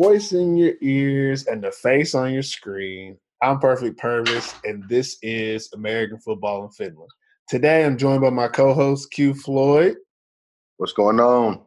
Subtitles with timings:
[0.00, 3.18] voice in your ears and the face on your screen.
[3.42, 7.10] I'm Perfect Purvis, and this is American Football in Finland.
[7.48, 9.96] Today, I'm joined by my co-host Q Floyd.
[10.78, 11.60] What's going on?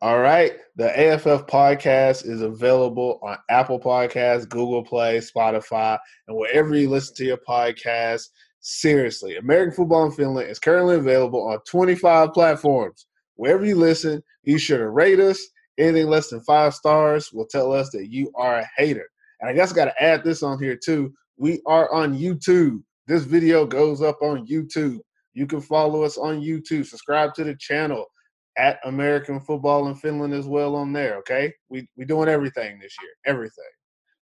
[0.00, 5.98] All right, the AFF podcast is available on Apple Podcasts, Google Play, Spotify,
[6.28, 8.28] and wherever you listen to your podcast.
[8.60, 13.06] Seriously, American Football in Finland is currently available on 25 platforms.
[13.34, 15.40] Wherever you listen, be sure to rate us
[15.78, 19.08] Anything less than five stars will tell us that you are a hater.
[19.40, 21.12] And I guess I got to add this on here too.
[21.36, 22.82] We are on YouTube.
[23.06, 24.98] This video goes up on YouTube.
[25.34, 26.84] You can follow us on YouTube.
[26.86, 28.06] Subscribe to the channel
[28.58, 31.16] at American Football in Finland as well on there.
[31.18, 33.64] Okay, we we doing everything this year, everything.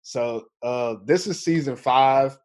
[0.03, 2.37] So uh, this is season five.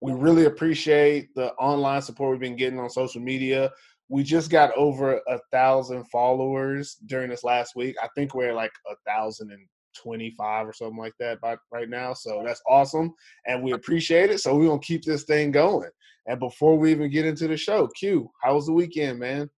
[0.00, 3.70] We really appreciate the online support we've been getting on social media
[4.14, 7.96] we just got over a thousand followers during this last week.
[8.00, 9.66] I think we're like a thousand and
[10.00, 12.14] twenty-five or something like that by, right now.
[12.14, 13.12] So that's awesome,
[13.48, 14.38] and we appreciate it.
[14.38, 15.90] So we're gonna keep this thing going.
[16.28, 19.50] And before we even get into the show, Q, how was the weekend, man?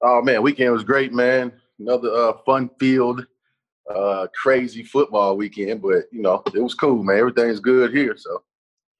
[0.00, 1.52] Oh man, weekend was great, man.
[1.80, 3.26] Another uh, fun-filled,
[3.92, 7.18] uh, crazy football weekend, but you know it was cool, man.
[7.18, 8.40] Everything's good here, so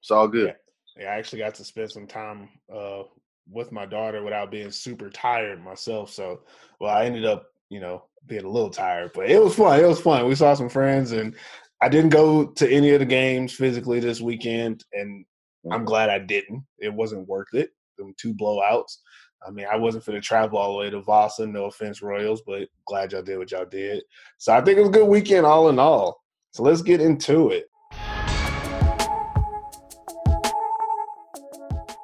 [0.01, 0.53] it's all good.
[0.97, 3.03] Yeah, yeah I actually got to spend some time uh,
[3.51, 6.11] with my daughter without being super tired myself.
[6.11, 6.41] So,
[6.79, 9.79] well, I ended up, you know, being a little tired, but it was fun.
[9.79, 10.27] It was fun.
[10.27, 11.35] We saw some friends, and
[11.81, 15.25] I didn't go to any of the games physically this weekend, and
[15.71, 16.63] I'm glad I didn't.
[16.79, 17.71] It wasn't worth it.
[17.97, 18.97] Them two blowouts.
[19.45, 21.47] I mean, I wasn't for to travel all the way to Vasa.
[21.47, 24.03] No offense, Royals, but glad y'all did what y'all did.
[24.37, 26.21] So I think it was a good weekend all in all.
[26.51, 27.67] So let's get into it.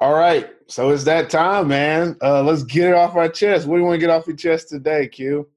[0.00, 0.50] All right.
[0.68, 2.16] So it's that time, man.
[2.22, 3.66] Uh, let's get it off our chest.
[3.66, 5.48] What do you want to get off your chest today, Q?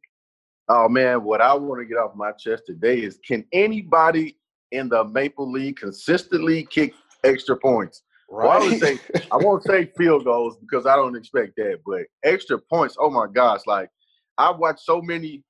[0.68, 4.38] Oh man, what I want to get off my chest today is can anybody
[4.72, 8.04] in the Maple League consistently kick extra points?
[8.30, 8.48] Right.
[8.48, 9.00] Well, I would say
[9.32, 12.96] I won't say field goals because I don't expect that, but extra points.
[13.00, 13.62] Oh my gosh!
[13.68, 13.90] Like
[14.38, 15.44] I've watched so many,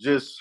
[0.00, 0.40] just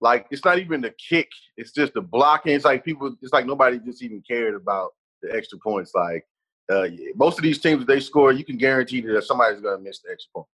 [0.00, 2.54] like it's not even the kick; it's just the blocking.
[2.54, 3.14] It's like people.
[3.22, 4.90] It's like nobody just even cared about
[5.22, 5.92] the extra points.
[5.94, 6.26] Like
[6.70, 6.86] uh,
[7.16, 10.10] most of these teams, they score, you can guarantee that somebody's going to miss the
[10.12, 10.48] extra point.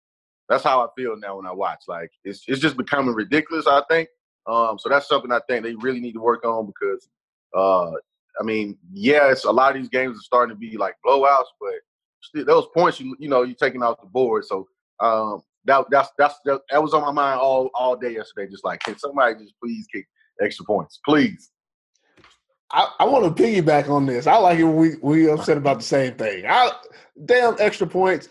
[0.49, 1.83] That's how I feel now when I watch.
[1.87, 3.67] Like it's it's just becoming ridiculous.
[3.67, 4.07] I think.
[4.47, 7.09] Um, so that's something I think they really need to work on because,
[7.53, 7.91] uh,
[8.39, 11.73] I mean, yes, a lot of these games are starting to be like blowouts, but
[12.21, 14.45] still, those points you you know you're taking off the board.
[14.45, 14.67] So
[15.01, 18.49] um, that that's that's that, that was on my mind all all day yesterday.
[18.49, 20.07] Just like, can somebody just please kick
[20.41, 21.51] extra points, please?
[22.71, 24.27] I, I want to piggyback on this.
[24.27, 24.63] I like it.
[24.65, 26.45] we we upset about the same thing.
[26.47, 26.71] I
[27.25, 28.29] damn extra points.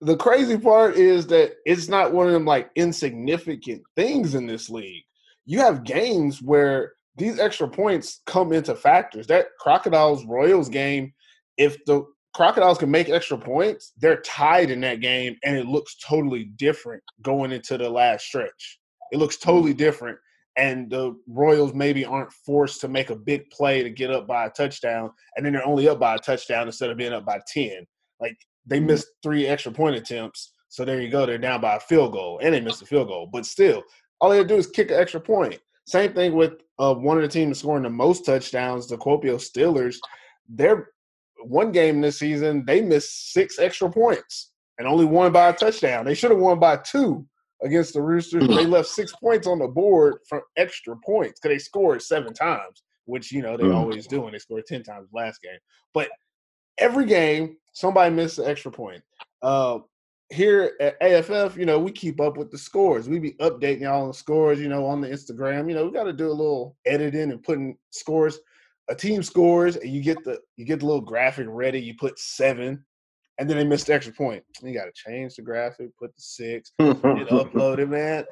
[0.00, 4.70] The crazy part is that it's not one of them like insignificant things in this
[4.70, 5.02] league.
[5.44, 9.26] You have games where these extra points come into factors.
[9.26, 11.12] That Crocodiles Royals game,
[11.56, 15.96] if the Crocodiles can make extra points, they're tied in that game, and it looks
[15.98, 18.78] totally different going into the last stretch.
[19.10, 20.18] It looks totally different
[20.58, 24.46] and the Royals maybe aren't forced to make a big play to get up by
[24.46, 27.40] a touchdown, and then they're only up by a touchdown instead of being up by
[27.46, 27.86] 10.
[28.20, 28.36] Like
[28.66, 28.88] they mm-hmm.
[28.88, 30.52] missed three extra point attempts.
[30.68, 31.24] So there you go.
[31.24, 33.30] They're down by a field goal, and they missed a field goal.
[33.32, 33.82] But still,
[34.20, 35.58] all they do is kick an extra point.
[35.86, 39.96] Same thing with uh, one of the teams scoring the most touchdowns, the Kuopio Steelers.
[40.48, 40.90] They're
[41.42, 46.04] one game this season, they missed six extra points and only won by a touchdown.
[46.04, 47.26] They should have won by two
[47.62, 48.46] against the Roosters.
[48.46, 52.82] they left six points on the board from extra points because they scored seven times,
[53.06, 53.74] which you know they mm.
[53.74, 55.58] always do, and they scored ten times last game.
[55.94, 56.08] But
[56.78, 59.02] every game, somebody missed an extra point.
[59.42, 59.80] Uh,
[60.30, 63.08] here at AFF, you know, we keep up with the scores.
[63.08, 65.68] We be updating y'all on the scores, you know, on the Instagram.
[65.68, 68.38] You know, we got to do a little editing and putting scores.
[68.90, 71.78] A team scores, and you get the you get the little graphic ready.
[71.78, 72.84] You put seven,
[73.38, 74.42] and then they missed the extra point.
[74.62, 78.24] You got to change the graphic, put the six, and upload it, man.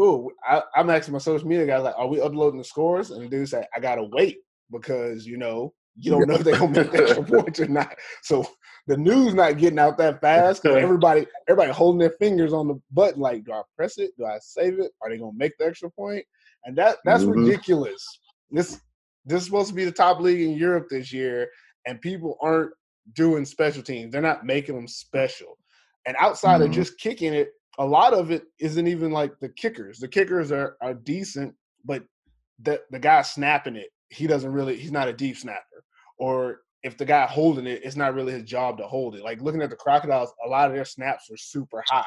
[0.00, 3.10] Ooh, I, am asking my social media guys like, are we uploading the scores?
[3.10, 4.38] And the dude said, I gotta wait
[4.70, 7.94] because you know you don't know if they're gonna make the extra points or not.
[8.22, 8.46] So
[8.86, 12.80] the news not getting out that fast because everybody everybody holding their fingers on the
[12.90, 13.20] button.
[13.20, 14.12] Like, do I press it?
[14.18, 14.92] Do I save it?
[15.02, 16.24] Are they gonna make the extra point?
[16.64, 17.44] And that that's mm-hmm.
[17.44, 18.04] ridiculous.
[18.50, 18.80] This
[19.24, 21.48] this is supposed to be the top league in Europe this year,
[21.86, 22.72] and people aren't
[23.14, 24.12] doing special teams.
[24.12, 25.58] They're not making them special.
[26.06, 26.64] And outside mm-hmm.
[26.64, 29.98] of just kicking it, a lot of it isn't even like the kickers.
[29.98, 31.54] The kickers are are decent,
[31.84, 32.04] but
[32.60, 35.84] the the guy snapping it, he doesn't really he's not a deep snapper.
[36.18, 39.22] Or if the guy holding it, it's not really his job to hold it.
[39.22, 42.04] Like looking at the crocodiles, a lot of their snaps were super high.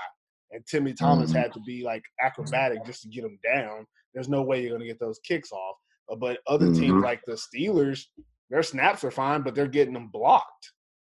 [0.51, 1.39] And Timmy Thomas mm-hmm.
[1.39, 3.86] had to be like acrobatic just to get them down.
[4.13, 5.75] There's no way you're gonna get those kicks off.
[6.19, 6.80] But other mm-hmm.
[6.80, 8.03] teams like the Steelers,
[8.50, 10.71] their snaps are fine, but they're getting them blocked.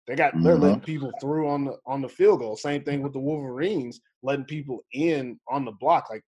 [0.08, 0.44] They got mm-hmm.
[0.44, 2.56] they're letting people through on the on the field goal.
[2.56, 6.10] Same thing with the Wolverines, letting people in on the block.
[6.10, 6.24] Like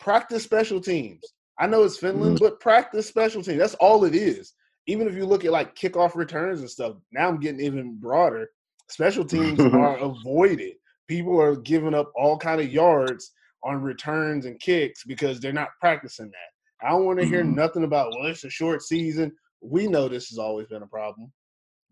[0.00, 1.22] practice special teams.
[1.58, 2.44] I know it's Finland, mm-hmm.
[2.44, 3.58] but practice special teams.
[3.58, 4.54] That's all it is.
[4.86, 8.48] Even if you look at like kickoff returns and stuff, now I'm getting even broader.
[8.88, 10.74] Special teams are avoided.
[11.08, 13.32] People are giving up all kind of yards
[13.64, 16.86] on returns and kicks because they're not practicing that.
[16.86, 17.56] I don't want to hear mm-hmm.
[17.56, 19.32] nothing about well, it's a short season.
[19.60, 21.32] We know this has always been a problem,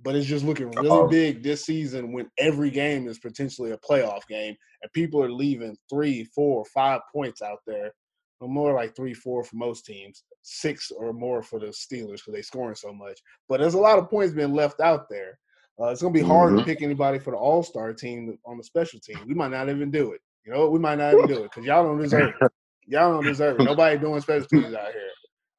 [0.03, 1.09] but it's just looking really Uh-oh.
[1.09, 5.77] big this season when every game is potentially a playoff game and people are leaving
[5.89, 7.93] three, four, five points out there.
[8.39, 12.35] Or more like three, four for most teams, six or more for the Steelers because
[12.35, 13.19] they scoring so much.
[13.49, 15.39] But there's a lot of points being left out there.
[15.81, 16.59] Uh, it's gonna be hard mm-hmm.
[16.59, 19.17] to pick anybody for the All Star team on the special team.
[19.27, 20.21] We might not even do it.
[20.45, 22.53] You know, we might not even do it because y'all don't deserve it.
[22.89, 23.65] Y'all don't deserve it.
[23.65, 25.11] Nobody doing special teams out here.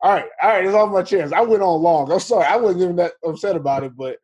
[0.02, 1.34] All right, all right, it's off my chest.
[1.34, 2.12] I went on long.
[2.12, 4.18] I'm sorry, I wasn't even that upset about it, but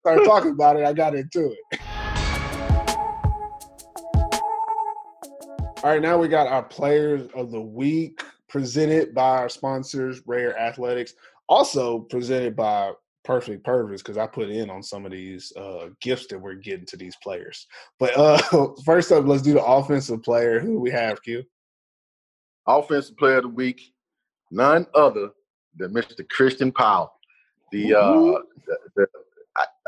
[0.00, 1.80] started talking about it, I got into it.
[5.82, 10.58] All right, now we got our players of the week presented by our sponsors, Rare
[10.58, 11.14] Athletics.
[11.48, 12.92] Also presented by
[13.24, 16.86] Perfect Purvis because I put in on some of these uh, gifts that we're getting
[16.86, 17.66] to these players.
[17.98, 20.60] But uh, first up, let's do the offensive player.
[20.60, 21.44] Who we have, Q?
[22.66, 23.93] Offensive player of the week,
[24.54, 25.30] none other
[25.76, 26.26] than Mr.
[26.28, 27.12] Christian Powell.
[27.72, 29.06] The, uh, the, the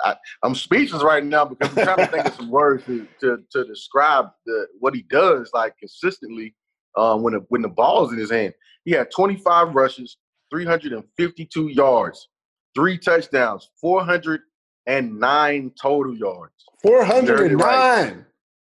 [0.04, 3.42] I, am speechless right now because I'm trying to think of some words to, to,
[3.50, 6.54] to describe the, what he does like consistently
[6.96, 8.54] um, when the, when the ball's in his hand.
[8.84, 10.16] He had 25 rushes,
[10.50, 12.28] 352 yards,
[12.74, 16.54] three touchdowns, 409 total yards.
[16.82, 17.56] 409.
[17.56, 18.16] Right.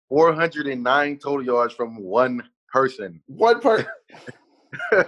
[0.08, 2.42] 409 total yards from one
[2.72, 3.20] person.
[3.26, 3.86] One person.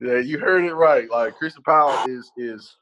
[0.00, 1.10] yeah, you heard it right.
[1.10, 2.76] Like Christian Powell is is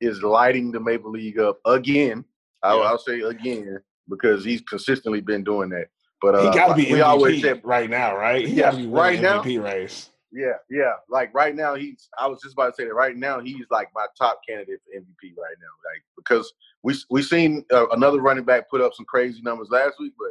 [0.00, 2.24] is lighting the Maple League up again.
[2.62, 3.78] I, will say again
[4.08, 5.88] because he's consistently been doing that.
[6.22, 8.46] But uh, he got to be MVP said, right now, right?
[8.46, 9.42] He yeah, right now.
[9.42, 10.10] MVP race.
[10.32, 10.92] Yeah, yeah.
[11.08, 12.08] Like right now, he's.
[12.18, 12.94] I was just about to say that.
[12.94, 15.92] Right now, he's like my top candidate for MVP right now.
[15.92, 20.00] Like because we we seen uh, another running back put up some crazy numbers last
[20.00, 20.30] week, but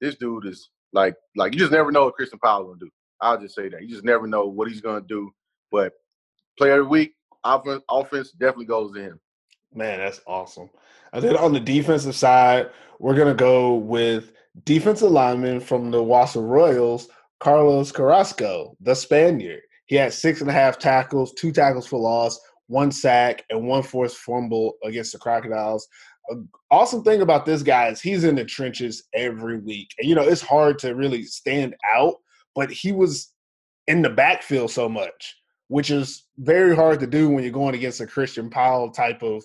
[0.00, 2.90] this dude is like like you just never know what Christian Powell gonna do.
[3.20, 5.30] I'll just say that you just never know what he's gonna do.
[5.70, 5.92] But
[6.58, 7.14] player of the week,
[7.44, 9.20] offense, offense definitely goes him.
[9.74, 10.70] Man, that's awesome.
[11.12, 14.32] And then on the defensive side, we're gonna go with
[14.64, 17.08] defensive lineman from the Vaasa Royals,
[17.40, 19.60] Carlos Carrasco, the Spaniard.
[19.86, 23.82] He had six and a half tackles, two tackles for loss, one sack, and one
[23.82, 25.86] forced fumble against the Crocodiles.
[26.72, 29.90] awesome thing about this guy is he's in the trenches every week.
[29.98, 32.16] And, you know, it's hard to really stand out,
[32.56, 33.32] but he was
[33.86, 35.36] in the backfield so much,
[35.68, 39.42] which is very hard to do when you're going against a Christian Powell type of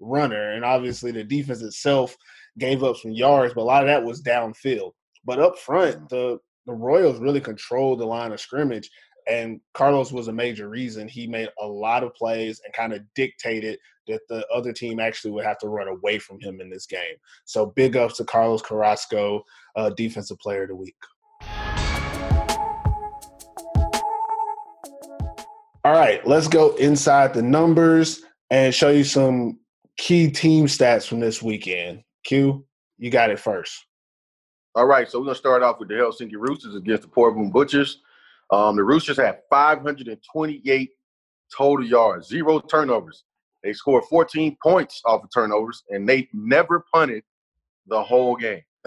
[0.00, 0.52] runner.
[0.52, 2.16] And obviously, the defense itself
[2.58, 4.92] gave up some yards, but a lot of that was downfield.
[5.24, 8.90] But up front, the the Royals really controlled the line of scrimmage.
[9.28, 11.08] And Carlos was a major reason.
[11.08, 15.30] He made a lot of plays and kind of dictated that the other team actually
[15.30, 17.16] would have to run away from him in this game.
[17.46, 19.42] So big ups to Carlos Carrasco,
[19.76, 20.96] uh, Defensive Player of the Week.
[25.84, 29.58] All right, let's go inside the numbers and show you some
[29.98, 32.02] key team stats from this weekend.
[32.24, 32.64] Q,
[32.96, 33.84] you got it first.
[34.74, 38.00] All right, so we're gonna start off with the Helsinki Roosters against the Porvoo Butchers.
[38.50, 40.90] Um, the Roosters had 528
[41.54, 43.24] total yards, zero turnovers.
[43.62, 47.24] They scored 14 points off of turnovers, and they never punted
[47.86, 48.62] the whole game.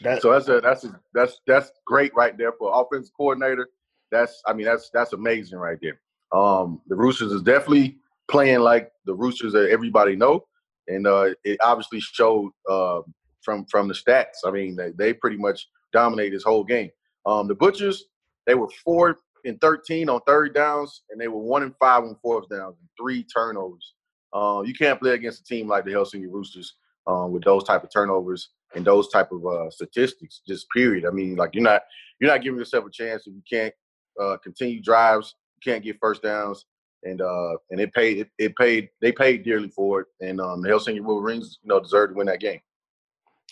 [0.00, 3.68] that, so that's a that's a that's that's great right there for offensive coordinator.
[4.10, 6.00] That's I mean that's that's amazing right there.
[6.36, 7.96] Um, the Roosters is definitely
[8.28, 10.44] playing like the Roosters that everybody know,
[10.88, 13.00] and uh, it obviously showed uh,
[13.40, 14.44] from from the stats.
[14.44, 16.90] I mean, they, they pretty much dominated this whole game.
[17.24, 18.04] Um, the Butchers,
[18.46, 22.16] they were four and thirteen on third downs, and they were one and five on
[22.22, 23.94] fourth downs, and three turnovers.
[24.32, 26.74] Uh, you can't play against a team like the Helsinki Roosters
[27.06, 30.42] um, with those type of turnovers and those type of uh, statistics.
[30.46, 31.06] Just period.
[31.06, 31.82] I mean, like you're not
[32.20, 33.74] you're not giving yourself a chance if you can't
[34.20, 36.66] uh, continue drives, can't get first downs,
[37.02, 40.62] and uh, and it paid it, it, paid they paid dearly for it, and um,
[40.62, 42.60] the Helsinki Wolverines you know deserved to win that game.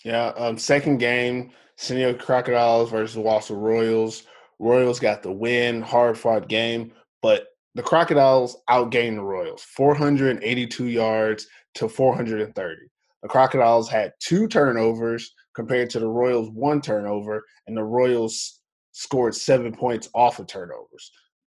[0.03, 4.23] Yeah, um, second game, Senio Crocodiles versus Vaasa Royals.
[4.59, 11.47] Royals got the win, hard fought game, but the Crocodiles outgained the Royals 482 yards
[11.75, 12.75] to 430.
[13.21, 19.35] The Crocodiles had two turnovers compared to the Royals' one turnover, and the Royals scored
[19.35, 21.11] seven points off of turnovers.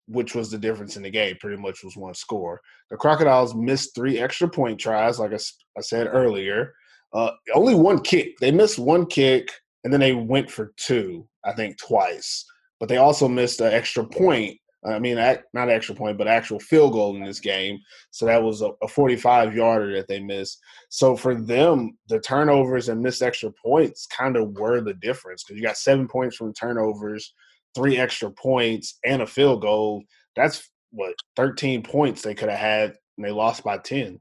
[0.09, 1.37] Which was the difference in the game.
[1.39, 2.59] Pretty much was one score.
[2.89, 5.39] The Crocodiles missed three extra point tries, like I,
[5.77, 6.73] I said earlier.
[7.13, 8.37] Uh, only one kick.
[8.39, 9.51] They missed one kick,
[9.83, 11.27] and then they went for two.
[11.45, 12.45] I think twice.
[12.79, 14.57] But they also missed an extra point.
[14.85, 15.15] I mean,
[15.53, 17.79] not extra point, but actual field goal in this game.
[18.11, 20.59] So that was a, a 45 yarder that they missed.
[20.89, 25.59] So for them, the turnovers and missed extra points kind of were the difference because
[25.59, 27.33] you got seven points from turnovers,
[27.75, 30.03] three extra points, and a field goal.
[30.35, 34.13] That's what 13 points they could have had, and they lost by 10.
[34.13, 34.17] Mm-hmm.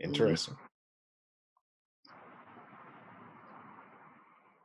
[0.00, 0.56] Interesting.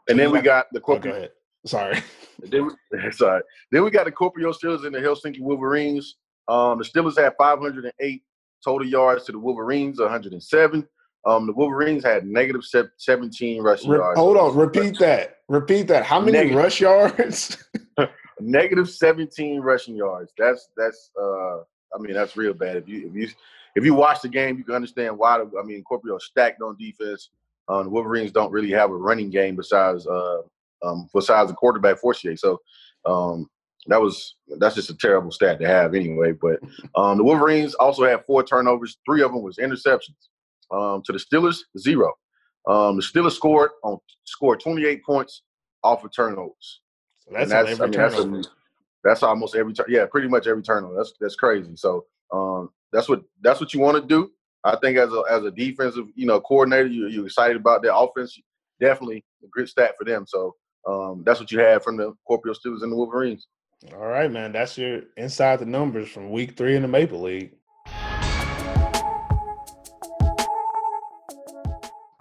[0.10, 1.34] And then we got the corporate.
[1.36, 2.02] Oh, Sorry.
[2.40, 3.42] then we, sorry.
[3.72, 6.18] Then we got the Kuopio Steelers and the Helsinki Wolverines.
[6.48, 8.24] Um, the Steelers had 508
[8.64, 10.88] total yards to the Wolverines, 107.
[11.26, 12.64] Um, the Wolverines had negative
[12.98, 14.20] 17 rushing Re- yards.
[14.20, 15.38] Hold on, repeat that.
[15.48, 16.04] Repeat that.
[16.04, 16.58] How many negative.
[16.58, 17.64] rush yards?
[18.40, 20.34] negative 17 rushing yards.
[20.38, 22.78] That's that's uh I mean that's real bad.
[22.78, 23.30] If you if you
[23.76, 25.40] if you watch the game, you can understand why.
[25.40, 27.30] The, I mean, Kuopio stacked on defense.
[27.68, 30.42] Um, the Wolverines don't really have a running game besides uh,
[30.84, 32.36] um, besides the quarterback Fortier.
[32.36, 32.60] So
[33.06, 33.50] um,
[33.88, 36.34] that was that's just a terrible stat to have anyway.
[36.34, 36.60] But
[36.96, 38.98] um, the Wolverines also had four turnovers.
[39.06, 40.30] Three of them was interceptions.
[40.72, 42.14] Um, to the Steelers, zero.
[42.68, 45.44] Um, the Steelers scored on scored 28 points
[45.84, 46.82] off of turnovers.
[47.20, 48.44] So that's, that's, I mean, that's, a,
[49.04, 49.86] that's, almost every turn.
[49.90, 50.96] Yeah, pretty much every turnover.
[50.96, 51.76] That's that's crazy.
[51.76, 54.32] So um, that's what that's what you want to do.
[54.64, 57.94] I think as a as a defensive you know coordinator, you you're excited about their
[57.94, 58.38] offense.
[58.80, 60.26] Definitely a great stat for them.
[60.28, 60.56] So
[60.88, 63.48] um, that's what you had from the Kuopio Steelers and the Wolverines.
[63.94, 64.54] All right, man.
[64.54, 67.52] That's your inside the numbers from Week Three in the Maple League.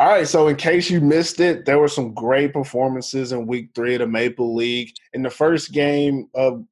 [0.03, 3.71] All right, so in case you missed it, there were some great performances in Week
[3.73, 4.93] Three of the Maple League.
[5.13, 6.65] In the first game of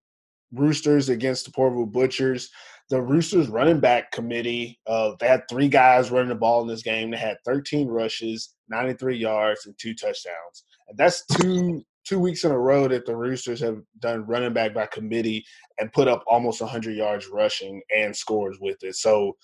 [0.52, 2.50] Roosters against the Porvoo Butchers,
[2.88, 6.82] the Roosters running back committee, uh, they had three guys running the ball in this
[6.82, 7.12] game.
[7.12, 10.64] They had 13 rushes, 93 yards, and two touchdowns.
[10.88, 14.74] And that's two two weeks in a row that the Roosters have done running back
[14.74, 15.44] by committee
[15.78, 18.96] and put up almost 100 yards rushing and scores with it.
[18.96, 19.36] So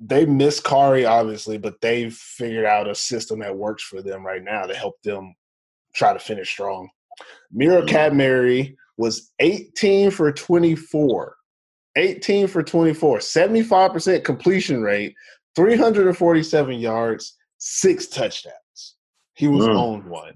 [0.00, 4.42] they miss Kari obviously, but they've figured out a system that works for them right
[4.42, 5.34] now to help them
[5.94, 6.88] try to finish strong.
[7.50, 8.74] Miro Cadmary mm-hmm.
[8.96, 11.34] was 18 for 24
[11.98, 15.14] 18 for 24, 75% completion rate,
[15.56, 18.54] 347 yards, six touchdowns.
[19.34, 19.74] He was mm.
[19.74, 20.34] owned one.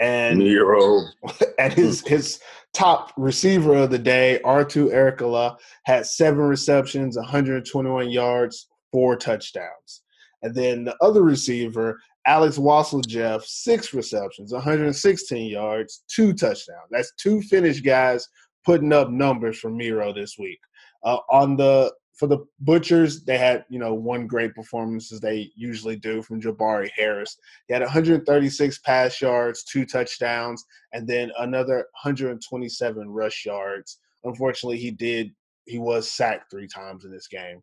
[0.00, 1.02] And Nero.
[1.58, 2.40] and his his
[2.72, 10.02] top receiver of the day, Arttu Erikola, had seven receptions, 121 yards, four touchdowns.
[10.42, 11.98] And then the other receiver,
[12.28, 12.60] Alex
[13.08, 16.86] Jeff, six receptions, 116 yards, two touchdowns.
[16.92, 18.28] That's two Finnish guys
[18.64, 20.60] putting up numbers for Miro this week.
[21.02, 25.50] Uh, on the for the Butchers, they had you know one great performance as they
[25.56, 27.36] usually do from Jabari Harris.
[27.66, 33.98] He had 136 pass yards, two touchdowns, and then another 127 rush yards.
[34.22, 35.32] Unfortunately, he did
[35.66, 37.60] he was sacked three times in this game.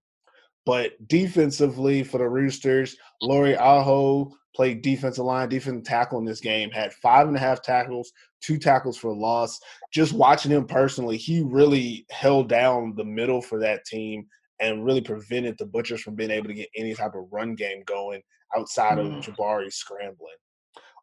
[0.66, 6.70] But defensively for the Roosters, Lauri Aho played defensive line, defensive tackle in this game,
[6.72, 9.60] had five and a half tackles, two tackles for loss.
[9.92, 14.28] Just watching him personally, he really held down the middle for that team
[14.60, 17.82] and really prevented the Butchers from being able to get any type of run game
[17.86, 18.22] going
[18.56, 19.18] outside mm.
[19.18, 20.36] of Jabari scrambling.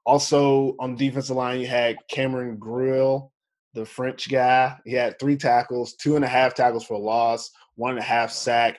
[0.06, 3.32] Also on the defensive line, you had Cameron Grill,
[3.74, 4.76] the French guy.
[4.84, 8.30] He had three tackles, two and a half tackles for loss, one and a half
[8.30, 8.78] sack.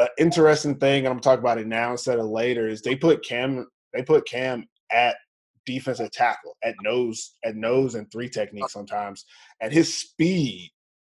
[0.00, 3.24] An interesting thing, and I'm talking about it now instead of later, is they put
[3.24, 5.16] Cam they put Cam at
[5.66, 9.24] defensive tackle at nose at nose and three technique sometimes,
[9.60, 10.70] and his speed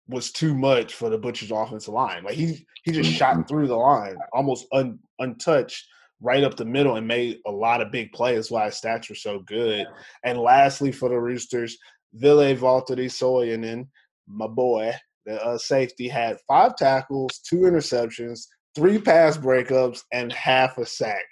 [0.06, 2.24] was too much for the Butchers offensive line.
[2.24, 3.48] Like he he just shot mm-hmm.
[3.48, 5.86] through the line almost un, untouched
[6.20, 8.50] right up the middle and made a lot of big plays.
[8.50, 9.86] Why his stats were so good.
[10.24, 11.76] And lastly, for the Roosters,
[12.14, 13.88] Ville Valtteri Soinen,
[14.26, 14.94] my boy,
[15.26, 21.24] the uh, safety had five tackles, two interceptions, three pass breakups, and half a sack.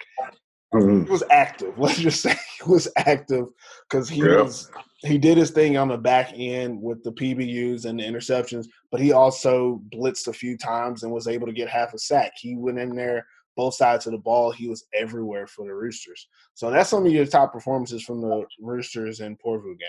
[0.75, 1.05] Mm-hmm.
[1.05, 1.75] He was active.
[1.79, 3.47] Let's just say he was active
[3.89, 4.43] because he yeah.
[4.43, 4.71] was
[5.05, 9.01] he did his thing on the back end with the PBUs and the interceptions, but
[9.01, 12.33] he also blitzed a few times and was able to get half a sack.
[12.37, 14.53] He went in there both sides of the ball.
[14.53, 16.29] He was everywhere for the Roosters.
[16.55, 19.89] So that's some of your top performances from the Roosters and Porvoo game.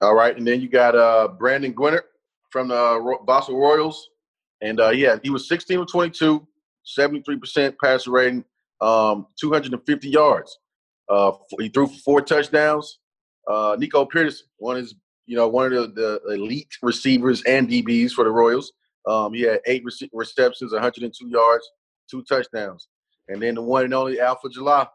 [0.00, 2.04] All right, and then you got uh, Brandon Gwinnett
[2.50, 4.10] from the Boston Royals,
[4.60, 6.46] and uh, yeah, he was 16 of 22,
[6.98, 8.44] 73% passer rating,
[8.80, 10.58] um, 250 yards.
[11.08, 12.98] Uh, he threw four touchdowns.
[13.46, 14.94] Uh, Nico Pearson, one is
[15.28, 18.72] you know, one of the, the elite receivers and DBs for the Royals.
[19.06, 21.70] Um, he had eight rece- receptions, 102 yards,
[22.10, 22.88] two touchdowns.
[23.28, 24.88] And then the one and only Alpha Jallo,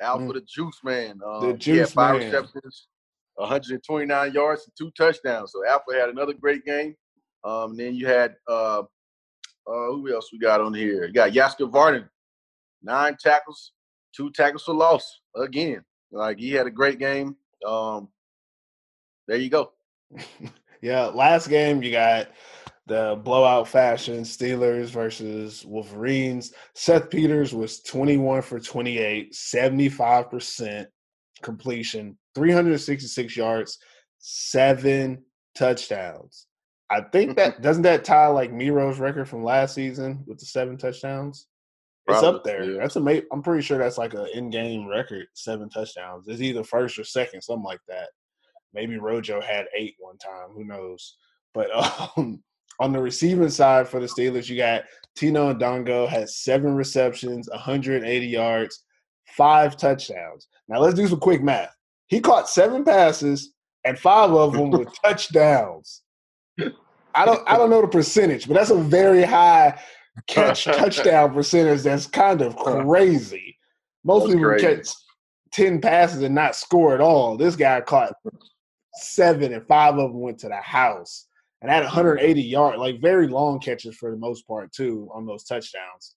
[0.00, 0.32] Alpha mm.
[0.32, 1.20] the Juice Man.
[1.24, 2.32] Um, the Juice he had five Man.
[2.32, 2.88] receptions,
[3.34, 5.52] 129 yards, and two touchdowns.
[5.52, 6.94] So Alpha had another great game.
[7.44, 8.84] Um, then you had uh, uh,
[9.66, 11.06] who else we got on here?
[11.06, 12.08] You got Jaskier Varden,
[12.82, 13.72] nine tackles,
[14.14, 15.84] two tackles for loss again.
[16.10, 17.36] Like he had a great game.
[17.66, 18.08] Um,
[19.28, 19.72] there you go.
[20.82, 22.30] yeah, last game you got
[22.86, 26.52] the blowout fashion Steelers versus Wolverines.
[26.74, 30.86] Seth Peters was 21 for 28, 75%
[31.42, 33.78] completion, 366 yards,
[34.18, 35.22] seven
[35.54, 36.46] touchdowns.
[36.90, 40.76] I think that doesn't that tie like Miro's record from last season with the seven
[40.76, 41.46] touchdowns?
[42.08, 42.64] It's up there.
[42.64, 42.78] Yeah.
[42.80, 43.22] That's a.
[43.32, 46.26] I'm pretty sure that's like an in-game record, seven touchdowns.
[46.26, 48.08] It's either first or second, something like that.
[48.74, 50.50] Maybe Rojo had eight one time.
[50.52, 51.16] Who knows?
[51.54, 51.70] But
[52.16, 52.42] um,
[52.78, 54.84] on the receiving side for the Steelers, you got
[55.16, 58.84] Tino Ndongo has seven receptions, 180 yards,
[59.36, 60.48] five touchdowns.
[60.68, 61.74] Now let's do some quick math.
[62.06, 63.52] He caught seven passes,
[63.84, 66.02] and five of them were touchdowns.
[67.14, 69.80] I don't I don't know the percentage, but that's a very high
[70.26, 71.82] catch touchdown percentage.
[71.82, 73.56] That's kind of crazy.
[74.04, 74.88] Most people catch
[75.52, 77.36] ten passes and not score at all.
[77.36, 78.12] This guy caught
[78.94, 81.26] seven, and five of them went to the house
[81.62, 85.44] and had 180 yard, like very long catches for the most part too on those
[85.44, 86.14] touchdowns.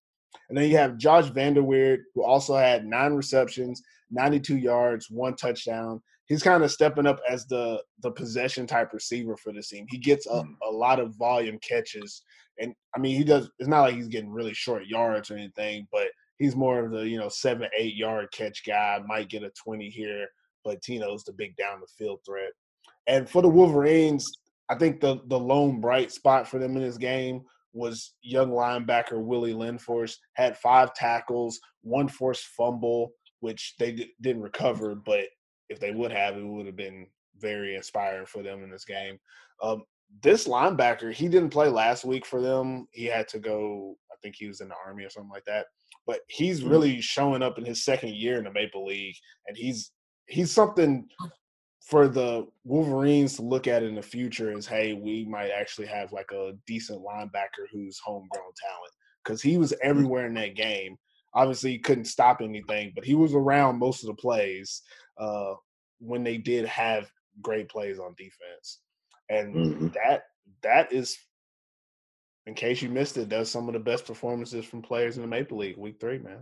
[0.49, 3.81] And then you have Josh Vanderweerd, who also had nine receptions,
[4.11, 6.01] 92 yards, one touchdown.
[6.27, 9.85] He's kind of stepping up as the the possession type receiver for this team.
[9.89, 10.53] He gets a, hmm.
[10.67, 12.21] a lot of volume catches,
[12.59, 13.49] and I mean he does.
[13.59, 16.07] It's not like he's getting really short yards or anything, but
[16.39, 18.99] he's more of the you know seven eight yard catch guy.
[19.05, 20.27] Might get a 20 here,
[20.63, 22.51] but Tino's the big down the field threat.
[23.07, 24.31] And for the Wolverines,
[24.69, 27.41] I think the the lone bright spot for them in this game
[27.73, 34.43] was young linebacker Willie Lindfors had five tackles, one forced fumble, which they d- didn't
[34.43, 35.25] recover, but
[35.69, 37.07] if they would have, it would have been
[37.39, 39.19] very inspiring for them in this game.
[39.61, 39.83] Um,
[40.21, 42.87] this linebacker, he didn't play last week for them.
[42.91, 43.97] He had to go.
[44.11, 45.65] I think he was in the army or something like that.
[46.05, 46.69] But he's mm-hmm.
[46.69, 49.15] really showing up in his second year in the Maple League,
[49.47, 49.91] and he's
[50.27, 51.07] he's something
[51.81, 56.13] for the Wolverines to look at in the future is, hey, we might actually have
[56.13, 59.89] like a decent linebacker who's homegrown talent because he was mm-hmm.
[59.89, 60.97] everywhere in that game.
[61.35, 64.81] Obviously, he couldn't stop anything, but he was around most of the plays
[65.17, 65.53] uh,
[65.99, 67.09] when they did have
[67.41, 68.79] great plays on defense,
[69.29, 69.87] and mm-hmm.
[69.95, 70.25] that
[70.61, 71.17] that is,
[72.45, 75.27] in case you missed it, that's some of the best performances from players in the
[75.27, 76.41] Maple League Week Three, man.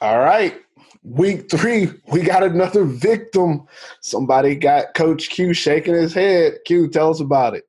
[0.00, 0.54] All right.
[1.02, 3.66] Week three, we got another victim.
[4.00, 6.58] Somebody got Coach Q shaking his head.
[6.66, 7.64] Q, tell us about it.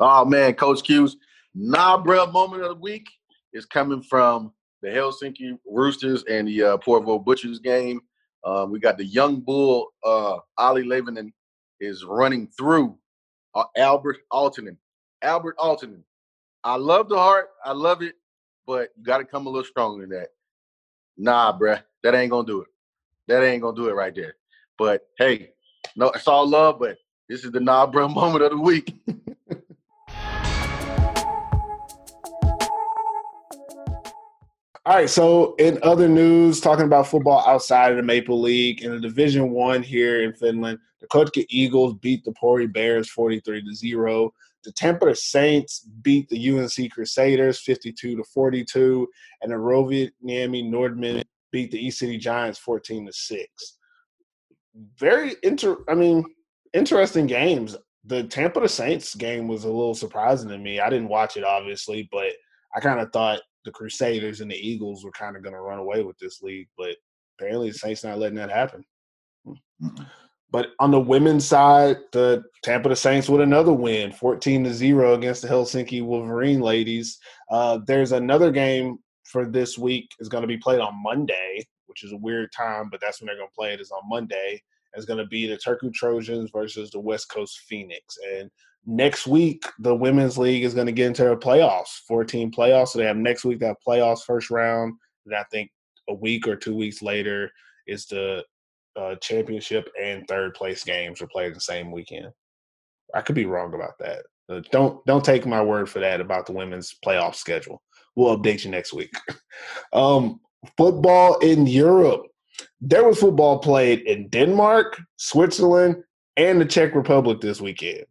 [0.00, 1.16] Oh man, Coach Q's
[1.58, 3.08] nah bruh moment of the week
[3.54, 8.00] is coming from the Helsinki Roosters and the uh, Porvoo Butchers game.
[8.44, 11.32] Um, we got the young bull uh, Olli Leivinen
[11.80, 12.98] is running through
[13.54, 14.76] uh, Albert Aaltonen.
[15.22, 16.02] Albert Aaltonen.
[16.64, 17.48] I love the heart.
[17.64, 18.14] I love it,
[18.66, 20.28] but you got to come a little stronger than that
[21.18, 22.68] nah, bruh, that ain't gonna do it.
[23.28, 24.36] That ain't gonna do it right there.
[24.78, 25.50] But hey,
[25.96, 28.94] no, it's all love, but this is the nah, bruh moment of the week.
[34.88, 38.90] All right, so in other news, talking about football outside of the Maple League in
[38.90, 43.74] the Division One here in Finland, the Kotka Eagles beat the Pori Bears forty-three to
[43.74, 44.32] zero.
[44.64, 49.06] The Tampere Saints beat the UNC Crusaders 52 to 42,
[49.42, 50.10] and the Rovaniemi
[50.70, 51.22] Nordmen
[51.52, 53.78] beat the East City Giants 14 to 6.
[54.98, 56.24] Very inter I mean,
[56.72, 57.76] interesting games.
[58.06, 60.80] The Tampere Saints game was a little surprising to me.
[60.80, 62.32] I didn't watch it obviously, but
[62.74, 65.78] I kind of thought the Crusaders and the Eagles were kind of going to run
[65.78, 66.96] away with this league, but
[67.38, 68.84] apparently the Saints not letting that happen.
[69.46, 70.04] Mm-hmm.
[70.50, 75.42] But on the women's side, the Tampere Saints with another win, 14 to 0 against
[75.42, 77.18] the Helsinki Wolverine ladies.
[77.50, 82.02] Uh, there's another game for this week is going to be played on Monday, which
[82.02, 84.62] is a weird time, but that's when they're going to play it is on Monday.
[84.94, 88.16] It's going to be the Turku Trojans versus the West Coast Phoenix.
[88.34, 88.50] And
[88.88, 92.88] next week, the women's league is going to get into their playoffs, 14 playoffs.
[92.88, 94.94] So they have next week, have playoffs first round.
[95.26, 95.70] And I think
[96.08, 97.50] a week or two weeks later
[97.86, 98.44] is the
[98.96, 102.32] uh, championship and third place games are played the same weekend.
[103.14, 104.24] I could be wrong about that.
[104.50, 107.82] Uh, don't don't take my word for that about the women's playoff schedule.
[108.16, 109.12] We'll update you next week.
[109.92, 110.40] um,
[110.76, 112.22] football in Europe.
[112.80, 116.02] there was football played in Denmark, Switzerland,
[116.36, 118.06] and the Czech Republic this weekend.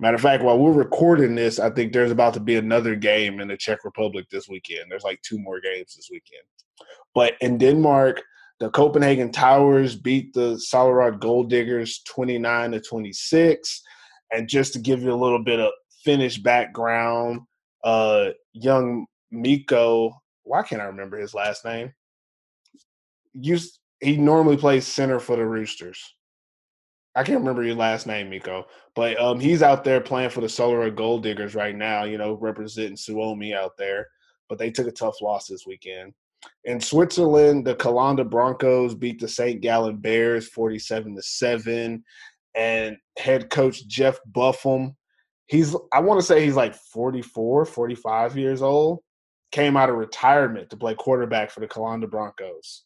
[0.00, 3.38] Matter of fact, while we're recording this, I think there's about to be another game
[3.38, 4.90] in the Czech Republic this weekend.
[4.90, 6.42] There's like two more games this weekend.
[7.14, 8.22] But in Denmark,
[8.60, 13.82] the Copenhagen Towers beat the Sollerød Gold Diggers 29 to 26.
[14.32, 15.70] And just to give you a little bit of
[16.02, 17.40] Finnish background,
[17.84, 20.12] uh, young Miko,
[20.44, 21.92] why can't I remember his last name?
[23.34, 26.14] Used he normally plays center for the Roosters.
[27.16, 30.46] I can't remember your last name, Miko, but um, he's out there playing for the
[30.46, 32.04] Sollerød Gold Diggers right now.
[32.04, 34.06] You know, representing Suomi out there.
[34.48, 36.12] But they took a tough loss this weekend.
[36.64, 39.60] In Switzerland, the Calanda Broncos beat the St.
[39.60, 42.04] Gallen Bears 47 to 7.
[42.56, 44.96] And head coach Jeff Buffum,
[45.46, 49.00] he's I want to say he's like 44, 45 years old,
[49.52, 52.84] came out of retirement to play quarterback for the Calanda Broncos.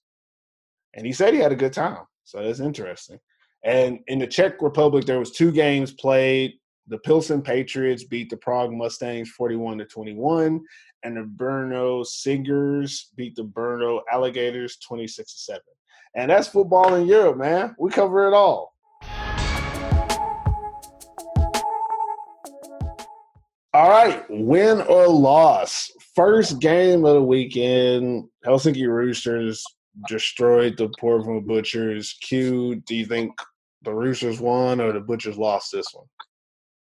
[0.94, 2.04] And he said he had a good time.
[2.24, 3.18] So that's interesting.
[3.64, 6.52] And in the Czech Republic, there was two games played.
[6.88, 10.60] The Pilsen Patriots beat the Prague Mustangs 41 to 21,
[11.02, 15.62] and the Brno Singers beat the Brno Alligators 26 to 7.
[16.14, 17.74] And that's football in Europe, man.
[17.78, 18.74] We cover it all.
[23.72, 25.90] All right, win or loss.
[26.14, 29.64] First game of the weekend, Helsinki Roosters
[30.06, 32.16] destroyed the Porvoo Butchers.
[32.20, 33.32] Q, do you think
[33.84, 36.06] the Roosters won or the Butchers lost this one?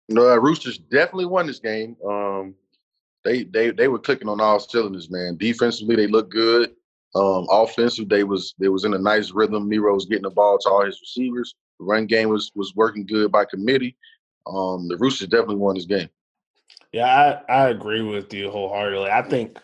[0.09, 1.95] No, uh, Roosters definitely won this game.
[2.07, 2.55] Um,
[3.23, 5.37] they they they were clicking on all cylinders, man.
[5.37, 6.71] Defensively, they looked good.
[7.15, 9.67] Um, offensive, they was they was in a nice rhythm.
[9.67, 11.55] Miro was getting the ball to all his receivers.
[11.79, 13.97] The run game was was working good by committee.
[14.47, 16.09] Um, the Roosters definitely won this game.
[16.91, 19.09] Yeah, I, I agree with you wholeheartedly.
[19.09, 19.59] I think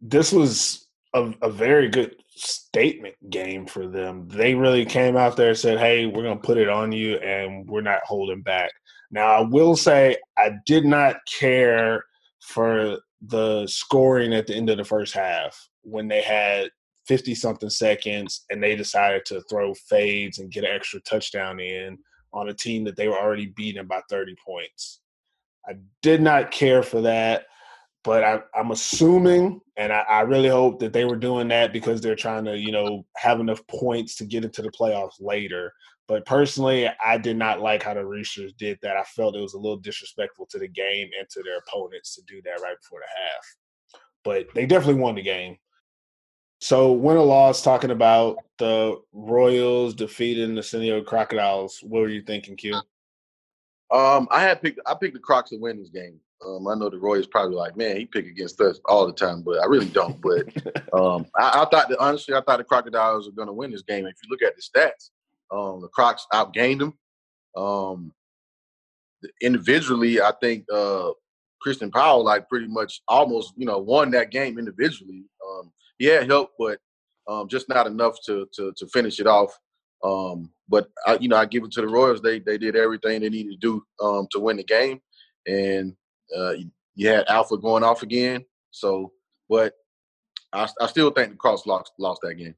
[0.00, 4.28] this was a, a very good statement game for them.
[4.28, 7.16] They really came out there and said, "Hey, we're going to put it on you,
[7.16, 8.70] and we're not holding back."
[9.10, 12.04] Now, I will say I did not care
[12.40, 16.70] for the scoring at the end of the first half when they had
[17.06, 21.98] 50 something seconds and they decided to throw fades and get an extra touchdown in
[22.32, 25.00] on a team that they were already beating by 30 points.
[25.66, 27.46] I did not care for that
[28.06, 32.00] but I, am assuming, and I, I, really hope that they were doing that because
[32.00, 35.72] they're trying to, you know, have enough points to get into the playoffs later.
[36.06, 38.96] But personally, I did not like how the Roosters did that.
[38.96, 42.22] I felt it was a little disrespectful to the game and to their opponents to
[42.28, 44.00] do that right before the half.
[44.22, 45.56] But they definitely won the game.
[46.60, 51.80] So win or loss, talking about the Royals defeating the Seinäjoki Crocodiles.
[51.82, 52.76] What were you thinking, Q?
[53.90, 56.20] Um, I had picked I picked the Crocs to win this game.
[56.44, 59.12] Um, I know the Roy is probably like, man, he pick against us all the
[59.12, 60.20] time, but I really don't.
[60.20, 60.46] But
[60.92, 63.82] um, I, I, thought that honestly, I thought the Crocodiles were going to win this
[63.82, 64.06] game.
[64.06, 65.10] If you look at the stats,
[65.50, 66.94] um, the Crocs outgained them.
[67.56, 68.12] Um,
[69.40, 71.10] individually, I think uh,
[71.60, 75.24] Christian Powell like pretty much almost you know won that game individually.
[75.46, 76.78] Um, he had help, but
[77.28, 79.56] um, just not enough to to to finish it off.
[80.04, 82.20] Um, but I, you know, I give it to the Royals.
[82.20, 85.00] They they did everything they needed to do um, to win the game,
[85.46, 85.94] and
[86.34, 86.54] uh,
[86.94, 88.44] you had Alpha going off again.
[88.70, 89.12] So,
[89.48, 89.74] but
[90.52, 92.54] I, I still think the Crocs lost lost that game.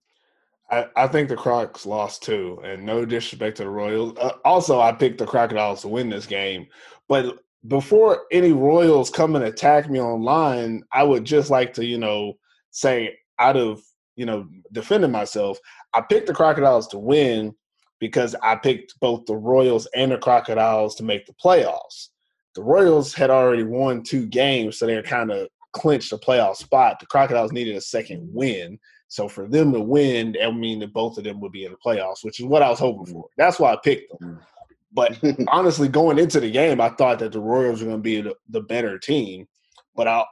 [0.71, 4.17] I, I think the Crocs lost too, and no disrespect to the Royals.
[4.19, 6.67] Uh, also, I picked the Crocodiles to win this game,
[7.09, 11.99] but before any Royals come and attack me online, I would just like to, you
[11.99, 12.35] know,
[12.71, 13.81] say out of
[14.17, 15.59] you know defending myself,
[15.95, 17.55] I picked the Crocodiles to win
[17.99, 22.09] because I picked both the Royals and the Crocodiles to make the playoffs.
[22.59, 26.99] The Royals had already won two games, so they're kind of clinched a playoff spot.
[26.99, 28.81] The Crocodiles needed a second win.
[29.07, 31.71] So for them to win, that would mean that both of them would be in
[31.71, 33.29] the playoffs, which is what I was hoping for.
[33.37, 34.31] That's why I picked them.
[34.33, 34.43] Hmm.
[34.91, 38.23] But honestly, going into the game, I thought that the Royals were going to be
[38.23, 39.47] the, the better team.
[39.95, 40.25] But I,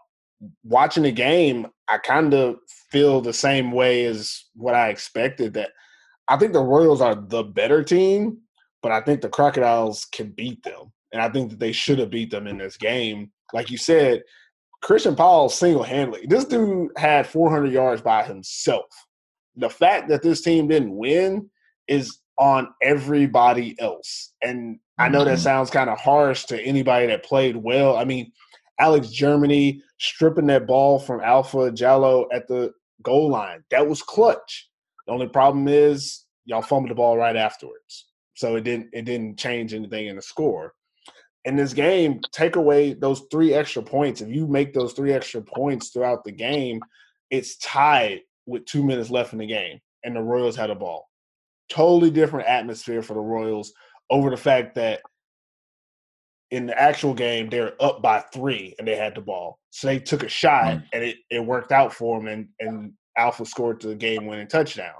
[0.65, 2.57] watching the game, I kind of
[2.91, 5.55] feel the same way as what I expected.
[5.55, 5.71] That
[6.27, 8.39] I think the Royals are the better team,
[8.83, 12.11] but I think the Crocodiles can beat them and I think that they should have
[12.11, 13.31] beat them in this game.
[13.55, 14.23] Like you said,
[14.83, 16.27] Christian Powell single handedly.
[16.27, 18.85] This dude had 400 yards by himself.
[19.57, 21.49] The fact that this team didn't win
[21.89, 24.35] is on everybody else.
[24.43, 25.41] And I know that mm-hmm.
[25.41, 27.97] sounds kind of harsh to anybody that played well.
[27.97, 28.31] I mean,
[28.79, 33.65] Alex Germany stripping that ball from Alpha Jallo at the goal line.
[33.71, 34.69] That was clutch.
[35.07, 38.05] The only problem is y'all fumbled the ball right afterwards.
[38.35, 40.75] So it didn't it didn't change anything in the score
[41.47, 44.21] in this game, take away those three extra points.
[44.21, 46.81] If you make those three extra points throughout the game,
[47.31, 51.09] it's tied with two minutes left in the game, and the Royals had a ball.
[51.69, 53.73] totally different atmosphere for the Royals
[54.11, 55.01] over the fact that
[56.51, 59.59] in the actual game they're up by three and they had the ball.
[59.71, 60.85] So they took a shot mm.
[60.93, 64.95] and it, it worked out for them and, and Alpha scored the game winning touchdown.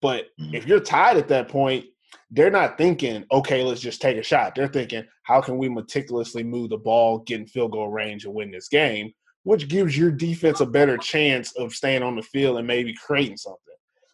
[0.00, 0.54] But mm.
[0.54, 1.84] if you're tied at that point,
[2.30, 4.54] they're not thinking, okay, let's just take a shot.
[4.54, 8.34] They're thinking, how can we meticulously move the ball, get in field goal range, and
[8.34, 9.12] win this game?
[9.44, 13.38] Which gives your defense a better chance of staying on the field and maybe creating
[13.38, 13.60] something.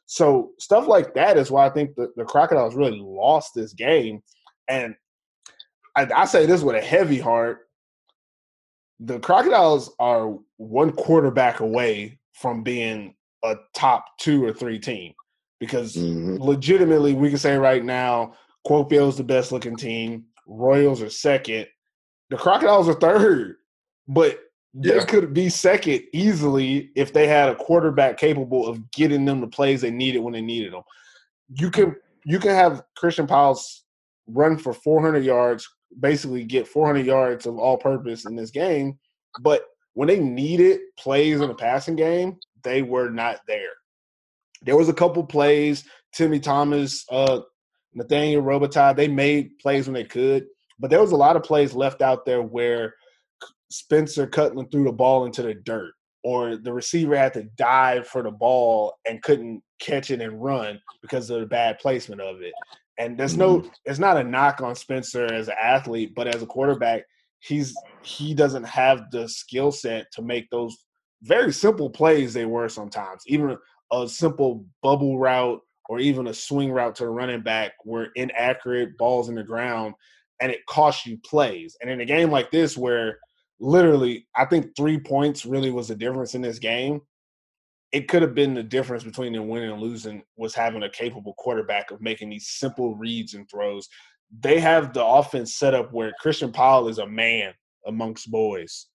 [0.07, 4.23] So stuff like that is why I think the, the Crocodiles really lost this game.
[4.69, 4.95] And
[5.97, 7.69] I, I say this with a heavy heart.
[9.01, 15.15] The Crocodiles are one quarterback away from being a top two or three team
[15.65, 16.37] because mm-hmm.
[16.43, 18.35] legitimately we can say right now
[18.67, 21.67] Kuopio is the best looking team, Royals are second,
[22.31, 23.57] the Crocodiles are third,
[24.09, 24.41] but
[24.75, 25.05] they yeah.
[25.05, 29.81] could be second easily if they had a quarterback capable of getting them the plays
[29.81, 30.83] they needed when they needed them.
[31.49, 33.61] You can you can have Christian Powell
[34.27, 35.69] run for 400 yards,
[36.01, 38.99] basically get 400 yards of all purpose in this game,
[39.43, 43.71] but when they needed plays in the passing game, they were not there.
[44.63, 47.41] There was a couple plays, Timmy Thomas, uh,
[47.95, 50.47] Nathaniel Robitaille, they made plays when they could,
[50.79, 52.95] but there was a lot of plays left out there where
[53.71, 58.23] Spencer Cutland threw the ball into the dirt, or the receiver had to dive for
[58.23, 62.55] the ball and couldn't catch it and run because of the bad placement of it.
[62.99, 63.69] And there's no, mm-hmm.
[63.85, 67.03] it's not a knock on Spencer as an athlete, but as a quarterback,
[67.41, 70.77] he's he doesn't have the skill set to make those
[71.23, 73.23] very simple plays they were sometimes.
[73.27, 73.57] Even
[74.03, 78.97] a simple bubble route or even a swing route to the running back were inaccurate
[78.97, 79.95] balls in the ground
[80.41, 81.77] and it costs you plays.
[81.81, 83.19] And in a game like this where
[83.61, 87.01] literally I think three points really was the difference in this game.
[87.93, 91.35] It could have been the difference between them winning and losing was having a capable
[91.39, 93.89] quarterback of making these simple reads and throws.
[94.41, 97.55] They have the offense set up where Christian Powell is a man
[97.87, 98.87] amongst boys.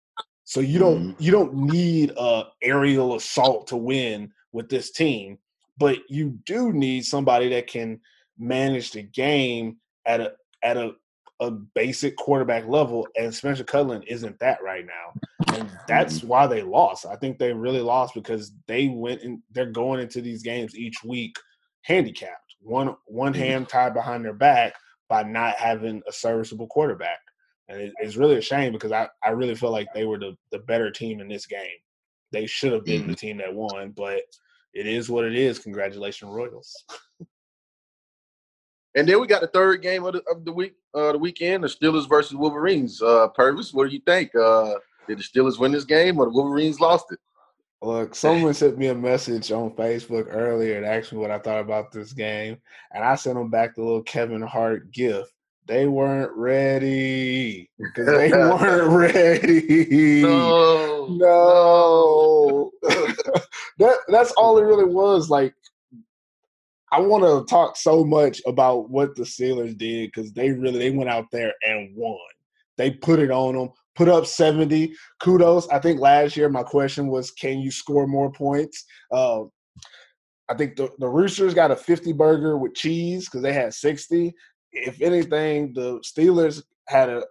[0.44, 1.24] So you don't mm-hmm.
[1.24, 5.38] you don't need a aerial assault to win with this team,
[5.78, 8.00] but you do need somebody that can
[8.38, 10.34] manage the game at a
[10.64, 10.94] at a
[11.42, 16.62] a basic quarterback level, and Spencer Cutland isn't that right now, and that's why they
[16.62, 17.06] lost.
[17.06, 21.02] I think they really lost because they went and they're going into these games each
[21.04, 21.38] week
[21.82, 23.42] handicapped, one one mm-hmm.
[23.42, 24.74] hand tied behind their back
[25.08, 27.20] by not having a serviceable quarterback
[27.70, 30.36] and it, it's really a shame because I, I really feel like they were the,
[30.52, 31.78] the better team in this game.
[32.32, 33.12] They should have been mm-hmm.
[33.12, 34.22] the team that won, but
[34.74, 35.60] it is what it is.
[35.60, 36.86] Congratulations, Royals.
[38.96, 41.63] and then we got the third game of the, of the week, uh, the weekend,
[41.63, 43.02] the Steelers versus Wolverines.
[43.02, 44.34] Uh, Purvis, what do you think?
[44.36, 44.76] Uh,
[45.08, 47.20] did the Steelers win this game or the Wolverines lost it?
[47.82, 51.62] Look, someone sent me a message on Facebook earlier and asked me what I thought
[51.62, 52.58] about this game,
[52.94, 55.34] and I sent them back the little Kevin Hart gift
[55.70, 60.24] they weren't ready because they weren't ready.
[60.24, 62.72] No, no.
[63.78, 65.30] that that's all it really was.
[65.30, 65.54] Like,
[66.92, 70.90] I want to talk so much about what the Steelers did because they really they
[70.90, 72.18] went out there and won.
[72.78, 74.96] They put it on them, put up seventy.
[75.20, 75.70] Kudos.
[75.70, 78.86] I think last year my question was, can you score more points?
[79.12, 79.44] Uh,
[80.50, 84.34] I think the, the Roosters got a 50 burger with cheese because they had 60
[84.72, 87.24] if anything, the Steelers had a,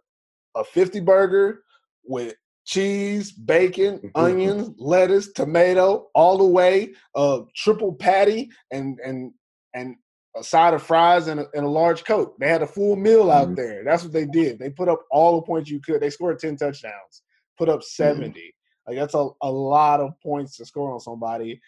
[0.56, 1.62] a 50 burger
[2.04, 9.32] with cheese, bacon, onions, lettuce, tomato, all the way, a triple patty, and and
[9.74, 9.96] and
[10.36, 12.36] a side of fries and a, and a large coke.
[12.38, 13.54] They had a full meal out mm-hmm.
[13.54, 13.84] there.
[13.84, 14.58] That's what they did.
[14.58, 16.00] They put up all the points you could.
[16.00, 17.22] They scored 10 touchdowns,
[17.56, 18.02] put up mm-hmm.
[18.02, 18.30] 70.
[18.30, 18.42] Mm-hmm.
[18.86, 21.60] Like that's a, a lot of points to score on somebody.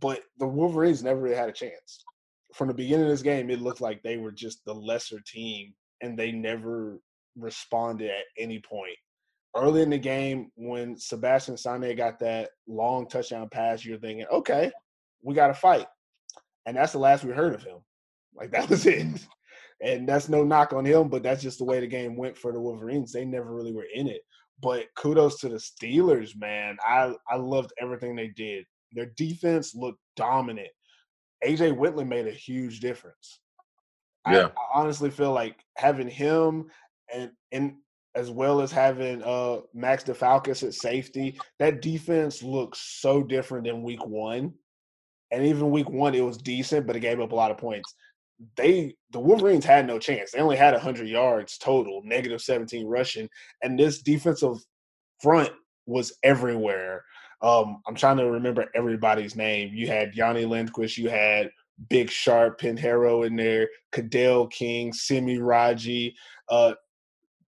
[0.00, 2.04] But the Wolverines never really had a chance
[2.54, 5.72] from the beginning of this game, it looked like they were just the lesser team,
[6.00, 6.98] and they never
[7.36, 8.96] responded at any point.
[9.56, 14.70] Early in the game, when Sebastian Sane got that long touchdown pass, you're thinking, okay,
[15.22, 15.86] we got to fight.
[16.66, 17.78] And that's the last we heard of him.
[18.34, 19.06] Like, that was it.
[19.82, 22.52] And that's no knock on him, but that's just the way the game went for
[22.52, 23.12] the Wolverines.
[23.12, 24.20] They never really were in it.
[24.62, 26.76] But kudos to the Steelers, man.
[26.86, 28.66] I, I loved everything they did.
[28.92, 30.68] Their defense looked dominant
[31.44, 33.40] AJ Whitland made a huge difference.
[34.26, 34.48] Yeah.
[34.56, 36.66] I, I honestly feel like having him
[37.12, 37.76] and and
[38.14, 43.82] as well as having uh Max DeFalcus at safety, that defense looks so different than
[43.82, 44.54] week one.
[45.30, 47.94] And even week one, it was decent, but it gave up a lot of points.
[48.56, 50.32] They the Wolverines had no chance.
[50.32, 53.28] They only had hundred yards total, negative 17 rushing,
[53.62, 54.56] and this defensive
[55.20, 55.50] front
[55.86, 57.04] was everywhere.
[57.42, 59.72] Um, I'm trying to remember everybody's name.
[59.72, 61.50] You had Yanni Lindquist, you had
[61.88, 66.14] Big Sharp, Piñeiro in there, Cadell King, Simi Raji,
[66.50, 66.74] uh,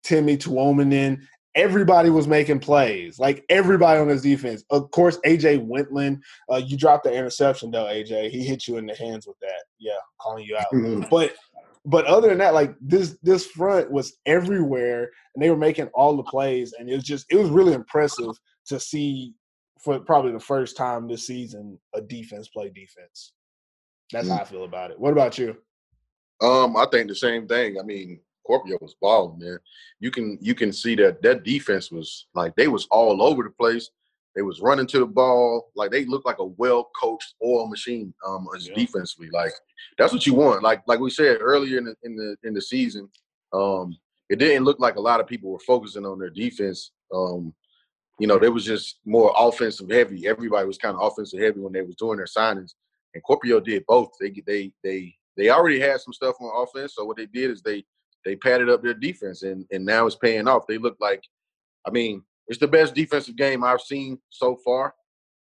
[0.03, 1.21] Timmy Tuominen.
[1.55, 3.17] Everybody was making plays.
[3.17, 4.63] Like everybody on his defense.
[4.69, 6.23] Of course, AJ Wentland.
[6.51, 8.29] Uh, you dropped the interception though, AJ.
[8.29, 9.63] He hit you in the hands with that.
[9.79, 11.09] Yeah, calling you out.
[11.09, 11.33] but
[11.85, 16.15] but other than that, like this this front was everywhere, and they were making all
[16.15, 18.35] the plays, and it was just it was really impressive
[18.67, 19.33] to see
[19.83, 23.33] for probably the first time this season a defense play defense.
[24.11, 24.35] That's mm.
[24.35, 24.99] how I feel about it.
[24.99, 25.57] What about you?
[26.41, 27.79] Um, I think the same thing.
[27.79, 29.59] I mean, Kuopio was balling, man.
[29.99, 33.51] You can you can see that that defense was like they was all over the
[33.51, 33.89] place.
[34.35, 38.13] They was running to the ball like they looked like a well coached oil machine
[38.25, 38.73] um yeah.
[38.73, 39.29] defensively.
[39.31, 39.51] Like
[39.97, 40.63] that's what you want.
[40.63, 43.09] Like like we said earlier in the in the in the season,
[43.53, 43.97] um,
[44.29, 46.91] it didn't look like a lot of people were focusing on their defense.
[47.13, 47.53] Um,
[48.19, 50.27] you know, they was just more offensive heavy.
[50.27, 52.73] Everybody was kind of offensive heavy when they was doing their signings,
[53.13, 54.09] and Kuopio did both.
[54.19, 57.61] They they they they already had some stuff on offense, so what they did is
[57.61, 57.83] they
[58.25, 60.67] they padded up their defense, and and now it's paying off.
[60.67, 61.23] They look like,
[61.87, 64.93] I mean, it's the best defensive game I've seen so far.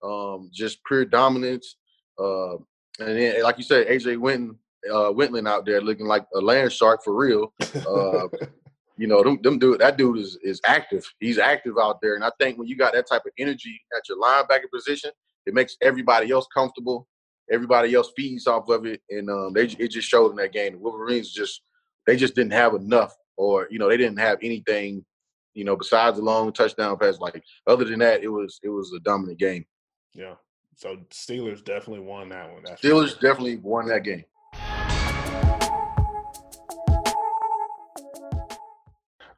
[0.03, 1.77] Um, just pure dominance.
[2.19, 2.55] Uh,
[2.99, 4.57] and then, like you said, AJ Winton,
[4.91, 5.11] uh,
[5.47, 7.53] out there looking like a land shark for real.
[7.75, 8.27] Uh,
[8.97, 11.05] you know, them, them dude, that dude is is active.
[11.19, 14.07] He's active out there, and I think when you got that type of energy at
[14.09, 15.11] your linebacker position,
[15.45, 17.07] it makes everybody else comfortable.
[17.51, 20.73] Everybody else feeds off of it, and um, they it just showed in that game.
[20.73, 21.61] The Wolverines just
[22.05, 25.05] they just didn't have enough, or you know, they didn't have anything,
[25.53, 27.19] you know, besides the long touchdown pass.
[27.19, 29.65] Like other than that, it was it was a dominant game.
[30.13, 30.35] Yeah.
[30.75, 32.63] So Steelers definitely won that one.
[32.63, 34.25] That's Steelers definitely won that game.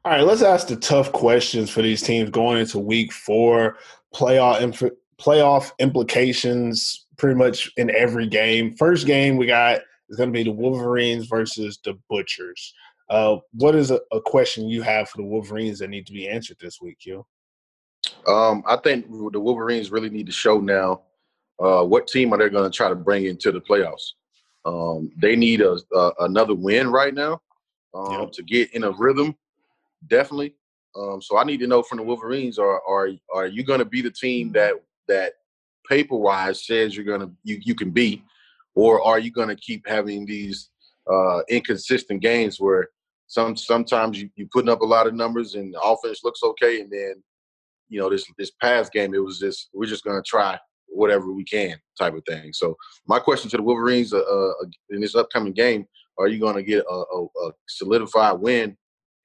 [0.04, 3.76] All right, let's ask the tough questions for these teams going into Week Four.
[4.14, 8.74] Playoff inf- playoff implications, pretty much in every game.
[8.76, 12.72] First game we got is going to be the Wolverines versus the Butchers.
[13.10, 16.28] Uh, what is a, a, question you have for the Wolverines that need to be
[16.28, 17.26] answered this week, Q?
[18.26, 21.02] Um, I think the Wolverines really need to show now
[21.60, 24.12] uh, what team are they going to try to bring into the playoffs.
[24.64, 27.40] Um, they need a, a, another win right now
[27.94, 28.32] um, yep.
[28.32, 29.34] to get in a rhythm,
[30.06, 30.54] definitely.
[30.96, 33.84] Um, so I need to know from the Wolverines: are are are you going to
[33.84, 34.74] be the team that
[35.08, 35.34] that
[35.88, 38.24] paper wise says you're going to you you can be,
[38.74, 40.70] or are you going to keep having these
[41.10, 42.88] uh, inconsistent games where
[43.26, 46.80] some sometimes you you putting up a lot of numbers and the offense looks okay,
[46.80, 47.22] and then
[47.88, 50.58] you know this this past game it was just we're just going to try
[50.88, 52.52] whatever we can type of thing.
[52.52, 54.52] So my question to the Wolverines uh, uh,
[54.90, 55.86] in this upcoming game:
[56.18, 58.76] Are you going to get a, a, a, solidified win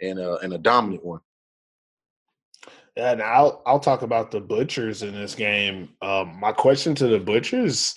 [0.01, 1.19] and a, and a dominant one?
[2.95, 5.89] Yeah, and I'll I'll talk about the Butchers in this game.
[6.01, 7.95] Um, my question to the Butchers,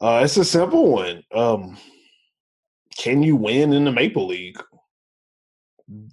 [0.00, 1.22] uh, it's a simple one.
[1.34, 1.76] Um,
[2.96, 4.62] can you win in the Maple League?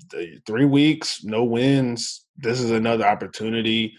[0.09, 2.25] The three weeks, no wins.
[2.37, 3.93] This is another opportunity.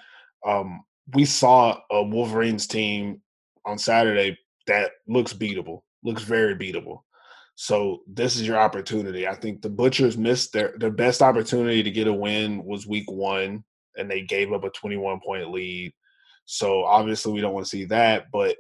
[0.45, 0.83] Um,
[1.15, 3.23] we saw a Wolverines team
[3.65, 4.37] on Saturday
[4.67, 7.03] that looks beatable, looks very beatable.
[7.63, 9.29] So this is your opportunity.
[9.29, 13.09] I think the Butchers missed their their best opportunity to get a win was week
[13.09, 13.63] one,
[13.97, 15.93] and they gave up a 21 point lead.
[16.45, 18.57] So obviously we don't want to see that, but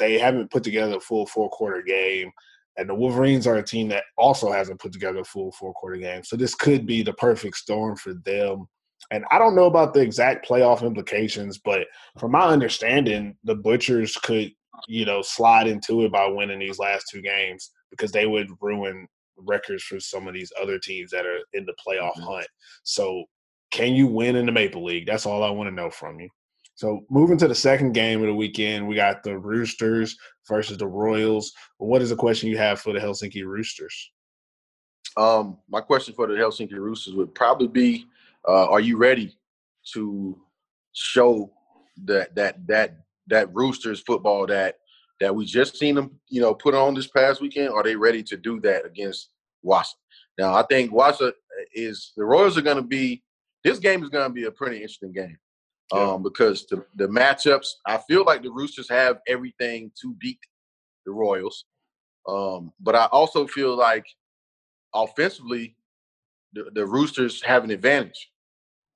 [0.00, 2.32] they haven't put together a full four quarter game.
[2.76, 5.98] And the Wolverines are a team that also hasn't put together a full four quarter
[5.98, 6.24] game.
[6.24, 8.66] So this could be the perfect storm for them
[9.10, 11.86] and I don't know about the exact playoff implications, but
[12.18, 14.50] from my understanding, the Butchers could,
[14.88, 19.06] you know, slide into it by winning these last two games because they would ruin
[19.36, 22.24] records for some of these other teams that are in the playoff mm-hmm.
[22.24, 22.46] hunt.
[22.82, 23.24] So,
[23.70, 25.06] can you win in the Maple League?
[25.06, 26.28] That's all I want to know from you.
[26.76, 30.16] So, moving to the second game of the weekend, we got the Roosters
[30.48, 31.52] versus the Royals.
[31.78, 34.10] What is the question you have for the Helsinki Roosters?
[35.16, 38.06] Um, my question for the Helsinki Roosters would probably be
[38.46, 39.36] uh, are you ready
[39.92, 40.38] to
[40.92, 41.50] show
[42.04, 42.96] that that that
[43.28, 44.76] that Roosters football that
[45.24, 47.70] that we just seen them, you know, put on this past weekend?
[47.70, 49.30] Are they ready to do that against
[49.64, 49.94] Vaasa?
[50.36, 51.32] Now, I think Vaasa
[51.72, 53.22] is the Royals are going to be.
[53.62, 55.38] This game is going to be a pretty interesting game
[55.94, 56.12] yeah.
[56.12, 57.68] um, because the the matchups.
[57.86, 60.38] I feel like the Roosters have everything to beat
[61.06, 61.64] the Royals,
[62.28, 64.04] um, but I also feel like
[64.94, 65.74] offensively,
[66.52, 68.30] the, the Roosters have an advantage.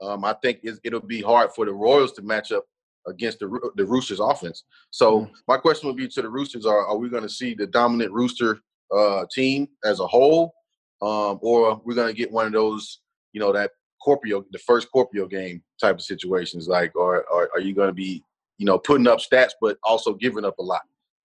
[0.03, 2.67] Um, I think it'll be hard for the Royals to match up
[3.09, 4.65] against the the Roosters offense.
[4.91, 7.55] So mm my question would be to the Roosters: Are are we going to see
[7.55, 8.61] the dominant Rooster
[8.95, 10.55] uh, team as a whole,
[11.03, 13.01] um, or we're going to get one of those,
[13.33, 13.71] you know, that
[14.07, 16.69] Kuopio, the first Kuopio game type of situations?
[16.69, 18.23] Like, or, or are you going to be,
[18.59, 20.83] you know, putting up stats but also giving up a lot?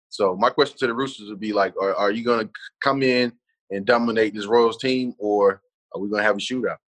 [0.08, 2.52] So my question to the Roosters would be like, are, are you going to
[2.82, 3.32] come in
[3.70, 5.62] and dominate this Royals team, or
[5.94, 6.78] are we going to have a shootout?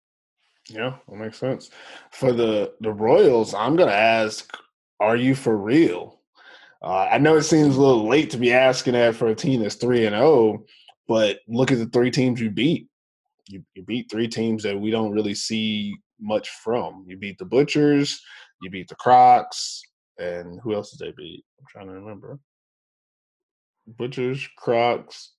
[0.69, 1.71] Yeah, that makes sense.
[2.11, 4.57] For the the Royals, I'm going to ask,
[5.03, 6.21] are you for real?
[6.81, 9.61] Uh, I know it seems a little late to be asking that for a team
[9.61, 10.67] that's three and zero, oh,
[11.09, 12.89] but look at the three teams you beat.
[13.49, 17.05] You, you beat three teams that we don't really see much from.
[17.07, 18.21] You beat the Butchers,
[18.63, 19.83] you beat the Crocs,
[20.19, 21.45] and who else did they beat?
[21.59, 22.39] I'm trying to remember.
[23.87, 25.33] Butchers, Crocs.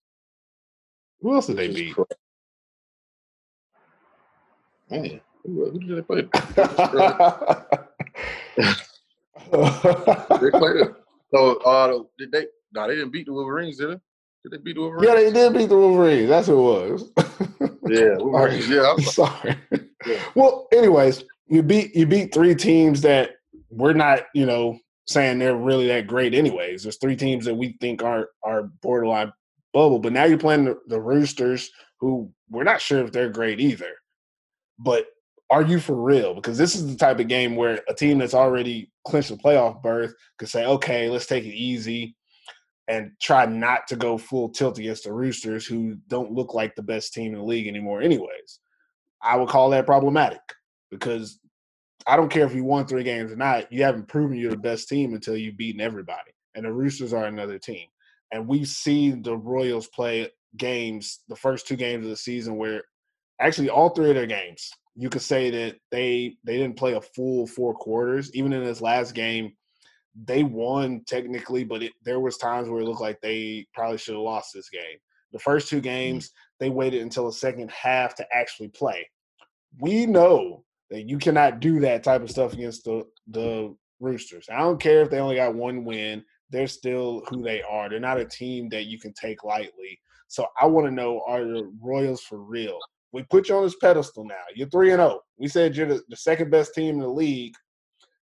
[1.22, 1.96] Who else did they beat?
[4.90, 6.28] Man, who, who did they play?
[9.54, 10.78] they played.
[10.78, 10.94] it.
[11.34, 12.48] So, uh, did they?
[12.74, 14.00] No, they didn't beat the Wolverines, did they?
[14.44, 15.08] Did they beat the Wolverines?
[15.08, 16.30] Yeah, they did beat the Wolverines.
[16.30, 17.12] That's who it was.
[17.88, 18.68] yeah, Wolverines.
[18.68, 19.56] Yeah, I'm sorry.
[20.06, 20.20] Yeah.
[20.36, 23.32] Well, anyways, you beat you beat three teams that
[23.70, 24.78] we're not, you know,
[25.08, 26.34] saying they're really that great.
[26.34, 29.32] Anyways, there's three teams that we think are are borderline
[29.74, 33.60] bubble, but now you're playing the, the Roosters, who we're not sure if they're great
[33.60, 33.92] either.
[34.80, 35.06] But
[35.50, 36.34] are you for real?
[36.34, 39.82] Because this is the type of game where a team that's already clinched the playoff
[39.82, 42.16] berth could say, okay, let's take it easy
[42.88, 46.82] and try not to go full tilt against the Roosters, who don't look like the
[46.82, 48.60] best team in the league anymore, anyways.
[49.22, 50.42] I would call that problematic
[50.92, 51.40] because
[52.06, 54.58] I don't care if you won three games or not, you haven't proven you're the
[54.58, 56.32] best team until you've beaten everybody.
[56.56, 57.88] And the Roosters are another team.
[58.32, 62.84] And we've seen the Royals play games, the first two games of the season, where
[63.40, 67.02] actually all three of their games, you could say that they they didn't play a
[67.02, 68.34] full four quarters.
[68.36, 69.54] Even in this last game,
[70.26, 74.16] they won technically, but it, there was times where it looked like they probably should
[74.16, 74.98] have lost this game.
[75.32, 75.84] The first two mm-hmm.
[75.84, 79.08] games, they waited until the second half to actually play.
[79.80, 84.48] We know that you cannot do that type of stuff against the the Roosters.
[84.52, 87.90] I don't care if they only got one win; they're still who they are.
[87.90, 90.00] They're not a team that you can take lightly.
[90.28, 92.78] So I want to know: Are the Royals for real?
[93.14, 94.42] We put you on this pedestal now.
[94.56, 95.20] You're three and zero.
[95.20, 95.22] Oh.
[95.38, 97.54] We said you're the, the second best team in the league.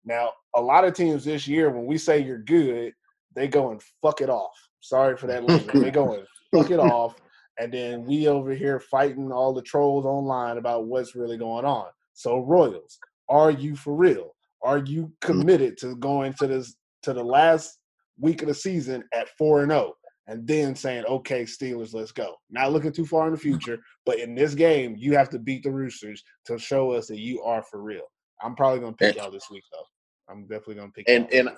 [0.03, 2.93] Now, a lot of teams this year, when we say you're good,
[3.35, 4.57] they go and fuck it off.
[4.81, 5.83] Sorry for that language.
[5.83, 7.15] they go and fuck it off,
[7.59, 11.87] and then we over here fighting all the trolls online about what's really going on.
[12.13, 12.97] So Royals,
[13.29, 14.35] are you for real?
[14.63, 15.11] Are you mm.
[15.21, 17.77] committed to going to this to the last
[18.19, 19.95] week of the season at four and zero, oh,
[20.29, 24.19] and then saying, "Okay, Steelers, let's go." Not looking too far in the future, but
[24.19, 27.63] in this game, you have to beat the Roosters to show us that you are
[27.63, 28.05] for real.
[28.41, 30.31] I'm probably gonna pick y'all this week, though.
[30.31, 31.09] I'm definitely gonna pick.
[31.09, 31.49] And and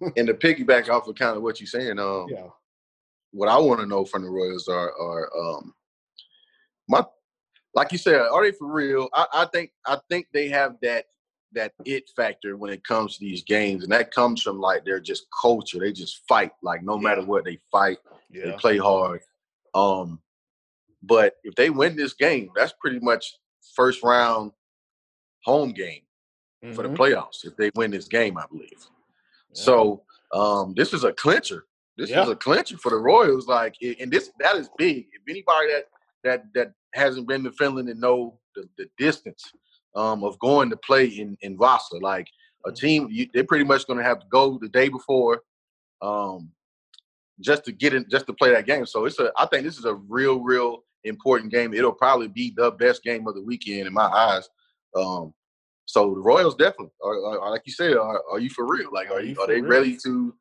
[0.16, 2.46] and to piggyback off of kind of what you're saying, um, yeah.
[3.32, 5.74] What I want to know from the Royals are are um,
[6.88, 7.04] my
[7.74, 9.08] like you said, are they for real?
[9.12, 11.06] I, I think I think they have that
[11.54, 15.00] that it factor when it comes to these games, and that comes from like they're
[15.00, 15.78] just culture.
[15.78, 16.52] They just fight.
[16.62, 17.02] Like no yeah.
[17.02, 17.98] matter what, they fight.
[18.30, 18.46] Yeah.
[18.46, 19.20] They play hard.
[19.74, 20.20] Um,
[21.02, 23.34] but if they win this game, that's pretty much
[23.74, 24.52] first round
[25.44, 26.02] home game
[26.64, 26.74] mm-hmm.
[26.74, 27.02] for the mm-hmm.
[27.02, 27.44] playoffs.
[27.44, 28.70] If they win this game, I believe.
[28.72, 28.86] Yeah.
[29.52, 30.02] So
[30.32, 31.66] um, this is a clincher.
[31.96, 33.46] This is a clincher for the Royals.
[33.46, 35.06] Like, and this that is big.
[35.12, 35.84] If anybody that
[36.24, 39.52] that that hasn't been to Finland and know the, the distance
[39.94, 42.00] um, of going to play in in Vaasa.
[42.00, 42.28] Like
[42.64, 42.74] a mm-hmm.
[42.76, 45.42] team, you, they're pretty much going to have to go the day before,
[46.02, 46.50] um,
[47.40, 48.86] just to get in, just to play that game.
[48.86, 49.32] So it's a.
[49.38, 51.74] I think this is a real, real important game.
[51.74, 54.48] It'll probably be the best game of the weekend in my eyes.
[54.96, 55.34] Um,
[55.86, 58.88] so the Royals definitely, are, are, like you said, are, are, you for real?
[58.92, 59.38] Like, are you?
[59.40, 59.70] Are they real?
[59.70, 60.34] ready to?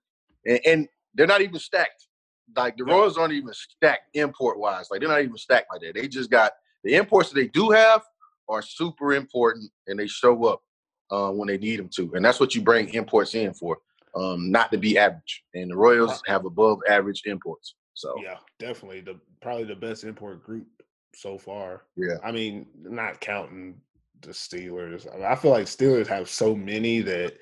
[0.46, 2.08] And, and, they're not even stacked.
[2.56, 4.88] Like the Royals aren't even stacked import wise.
[4.90, 5.94] Like they're not even stacked like that.
[5.94, 8.02] They just got the imports that they do have
[8.50, 10.62] are super important and they show up
[11.12, 12.14] uh, when they need them to.
[12.16, 13.78] And that's what you bring imports in for,
[14.16, 15.44] um, not to be average.
[15.54, 17.76] And the Royals have above average imports.
[17.94, 20.68] So yeah, definitely the probably the best import group
[21.14, 21.84] so far.
[21.96, 23.76] Yeah, I mean, not counting
[24.22, 25.12] the Steelers.
[25.12, 27.38] I, mean, I feel like Steelers have so many that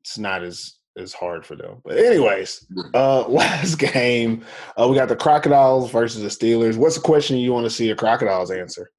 [0.00, 1.80] it's not as as hard for them.
[1.84, 4.44] But anyways, uh last game,
[4.76, 6.76] uh, we got the Crocodiles versus the Steelers.
[6.76, 8.90] What's the question you want to see a Crocodiles answer?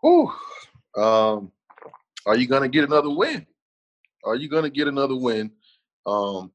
[0.00, 0.32] Whew.
[0.96, 1.52] Um,
[2.26, 3.46] are you going to get another win?
[4.24, 5.50] Are you going to get another win?
[6.06, 6.52] Um,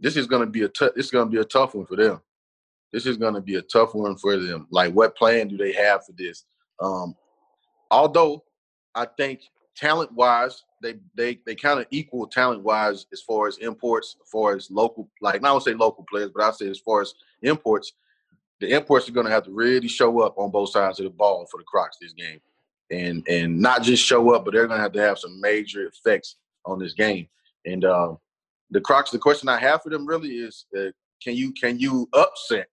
[0.00, 1.86] this is going to be a t- this is going to be a tough one
[1.86, 2.20] for them.
[2.92, 4.66] This is going to be a tough one for them.
[4.70, 6.44] Like, what plan do they have for this?
[6.80, 7.14] Um,
[7.90, 8.44] although
[8.94, 9.40] I think
[9.76, 14.28] talent wise, they they they kind of equal talent wise as far as imports, as
[14.28, 15.08] far as local.
[15.20, 17.92] Like, not would say local players, but I say as far as imports,
[18.60, 21.10] the imports are going to have to really show up on both sides of the
[21.10, 22.40] ball for the Crocs this game
[22.92, 25.86] and and not just show up, but they're going to have to have some major
[25.86, 27.26] effects on this game.
[27.64, 28.14] And uh,
[28.70, 30.90] the Crocs, the question I have for them really is, uh,
[31.22, 32.70] can you can you upset?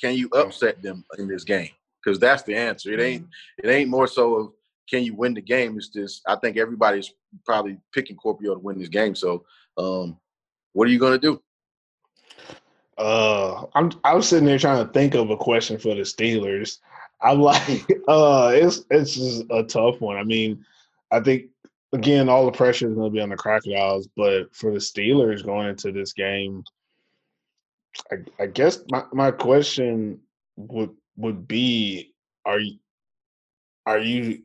[0.00, 1.70] Can you upset them in this game?
[2.02, 2.92] Because that's the answer.
[2.92, 3.26] It ain't
[3.62, 4.52] it ain't more so of
[4.88, 5.76] can you win the game.
[5.76, 7.12] It's just I think everybody's
[7.44, 9.14] probably picking Kuopio to win this game.
[9.14, 9.44] So
[9.76, 10.16] um,
[10.72, 11.42] what are you gonna do?
[12.98, 16.78] Uh, I'm I was sitting there trying to think of a question for the Steelers.
[17.20, 20.16] I'm like, uh, it's it's just a tough one.
[20.16, 20.64] I mean,
[21.10, 21.46] I think
[21.92, 25.44] again, all the pressure is going to be on the Crocodiles, but for the Steelers
[25.44, 26.64] going into this game,
[28.12, 30.20] I, I guess my, my question
[30.56, 32.12] would would be:
[32.44, 32.78] Are you
[33.86, 34.42] are you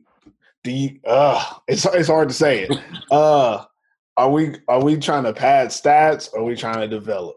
[0.64, 1.00] do you?
[1.04, 2.78] Uh, it's it's hard to say it.
[3.10, 3.62] Uh,
[4.16, 6.32] are we are we trying to pad stats?
[6.32, 7.36] Or are we trying to develop?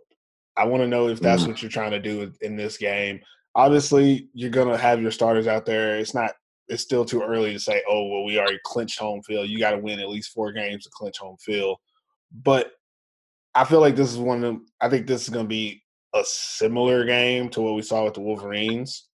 [0.56, 1.48] I want to know if that's mm.
[1.48, 3.20] what you're trying to do in this game.
[3.56, 5.98] Obviously, you're gonna have your starters out there.
[5.98, 6.32] It's not.
[6.68, 9.50] It's still too early to say, oh well, we already clinched home field.
[9.50, 11.78] You got to win at least four games to clinch home field.
[12.44, 12.72] But
[13.54, 14.66] I feel like this is one of them.
[14.82, 15.84] I think this is gonna be
[16.14, 19.08] a similar game to what we saw with the Wolverines.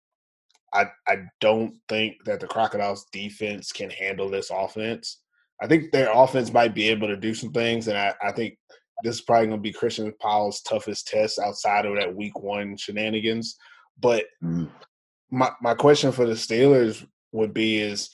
[0.74, 5.20] I I don't think that the Crocodiles defense can handle this offense.
[5.62, 8.58] I think their offense might be able to do some things, and I, I think
[9.04, 12.78] this is probably going to be Christian Powell's toughest test outside of that week one
[12.78, 13.58] shenanigans.
[14.02, 14.66] But mm-hmm.
[15.30, 18.10] my my question for the Steelers would be is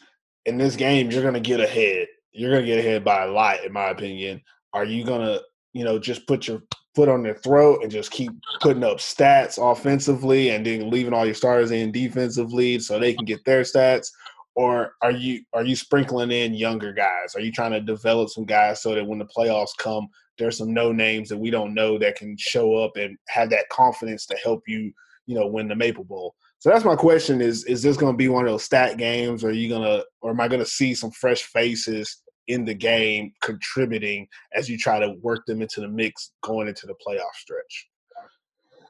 [0.45, 2.07] in this game you're going to get ahead.
[2.31, 4.41] You're going to get ahead by a lot, in my opinion.
[4.73, 5.41] Are you going to
[5.73, 6.61] you know just put your
[6.95, 11.25] foot on their throat and just keep putting up stats offensively and then leaving all
[11.25, 14.09] your starters in defensively so they can get their stats?
[14.57, 17.35] or are you are you sprinkling in younger guys?
[17.35, 20.07] Are you trying to develop some guys so that when the playoffs come,
[20.39, 23.69] there's some no names that we don't know that can show up and have that
[23.69, 24.91] confidence to help you,
[25.27, 26.33] you know, win the Maple Bowl.
[26.59, 29.43] So that's my question: is is this going to be one of those stat games,
[29.43, 32.73] or are you gonna, or am I going to see some fresh faces in the
[32.73, 34.25] game contributing
[34.55, 37.89] as you try to work them into the mix going into the playoff stretch?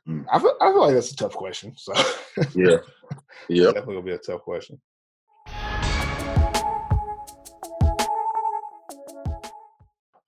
[0.08, 0.26] Mm.
[0.32, 1.74] I feel I feel like that's a tough question.
[1.76, 1.94] So
[2.56, 2.78] yeah,
[3.50, 4.80] yeah, definitely gonna be a tough question.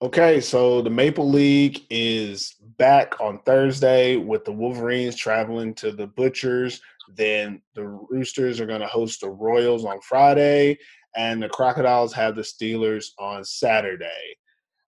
[0.02, 6.06] Okay, so the Maple League is back on Thursday with the Wolverines traveling to the
[6.06, 6.80] Butchers.
[7.14, 10.78] Then the Roosters are going to host the Royals on Friday,
[11.14, 14.34] and the Crocodiles have the Steelers on Saturday.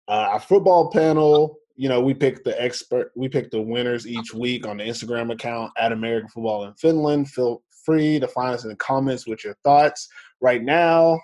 [0.09, 4.32] Uh, our football panel, you know, we pick the expert, we pick the winners each
[4.32, 7.28] week on the Instagram account at American Football in Finland.
[7.28, 10.09] Feel free to find us in the comments with your thoughts.
[10.40, 11.20] Right now,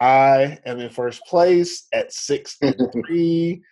[0.00, 2.74] I am in first place at six and
[3.06, 3.62] three,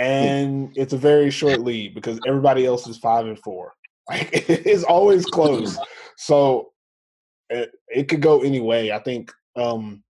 [0.00, 3.74] and it's a very short lead because everybody else is five and four.
[4.10, 5.78] it's always close,
[6.16, 6.70] so
[7.50, 8.92] it, it could go any way.
[8.92, 10.02] I think um,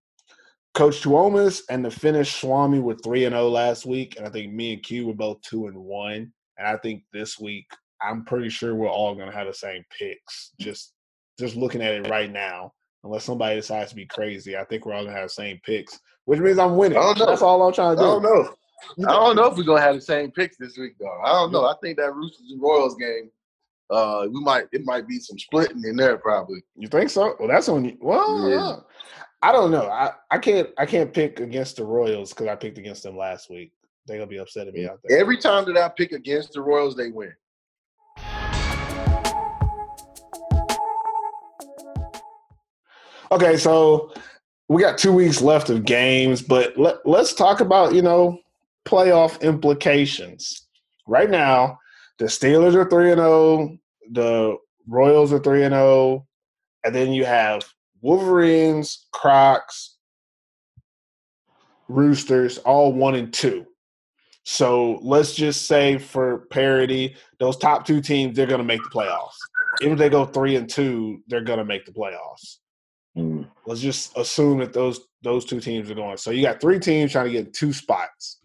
[0.75, 4.31] Coach Tuomas and the Finnish Swami were three and zero oh last week, and I
[4.31, 6.33] think me and Q were both two and one.
[6.57, 7.67] And I think this week,
[8.01, 10.53] I'm pretty sure we're all going to have the same picks.
[10.61, 10.93] Just
[11.39, 12.73] just looking at it right now
[13.03, 14.57] unless somebody decides to be crazy.
[14.57, 16.99] I think we're all gonna have the same picks, which means I'm winning.
[17.19, 18.07] That's all I'm trying to do.
[18.07, 18.55] I don't know.
[18.99, 21.21] I don't know if we're gonna have the same picks this week, though.
[21.25, 21.65] I don't know.
[21.67, 23.31] I think that Roosters and Royals game,
[23.91, 26.63] uh, we might it might be some splitting in there probably.
[26.77, 27.37] You think so?
[27.39, 27.97] Well, that's on you.
[28.01, 28.77] Well, yeah.
[29.43, 29.89] I don't know.
[29.89, 33.51] I, I can't I can't pick against the Royals because I picked against them last
[33.51, 33.73] week.
[34.07, 35.19] They're gonna be upset at me out there.
[35.19, 37.33] Every time that I pick against the Royals, they win.
[43.33, 44.13] Okay, so
[44.69, 48.39] we got two weeks left of games, but let, let's talk about, you know,
[48.87, 50.67] playoff implications.
[51.07, 51.79] Right now,
[52.19, 53.79] the Steelers are 3 and 0,
[54.13, 54.57] the
[54.87, 56.27] Royals are 3 and 0,
[56.85, 57.63] and then you have
[58.03, 59.97] Wolverines, Crocs,
[61.89, 63.67] Roosters, all 1 and 2.
[64.45, 68.91] So let's just say for parity, those top two teams, they're going to make the
[68.91, 69.37] playoffs.
[69.83, 72.59] Even if they go 3 and 2, they're going to make the playoffs.
[73.17, 73.49] Mm.
[73.67, 76.17] Let's just assume that those those two teams are going.
[76.17, 78.40] So you got three teams trying to get two spots.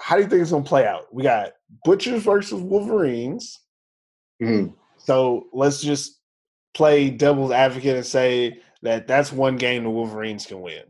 [0.00, 1.12] How do you think it's going to play out?
[1.12, 1.52] We got
[1.84, 3.60] Butchers versus Wolverines.
[4.42, 4.74] Mm.
[4.96, 6.20] So let's just
[6.74, 10.82] play devil's advocate and say that that's one game the Wolverines can win.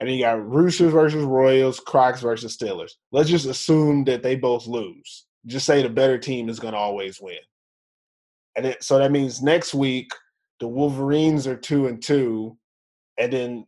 [0.00, 2.92] And then you got Roosters versus Royals, Crocs versus Steelers.
[3.12, 5.24] Let's just assume that they both lose.
[5.46, 7.38] Just say the better team is going to always win.
[8.56, 10.10] And it, so that means next week
[10.60, 12.56] the Wolverines are two and two,
[13.18, 13.66] and then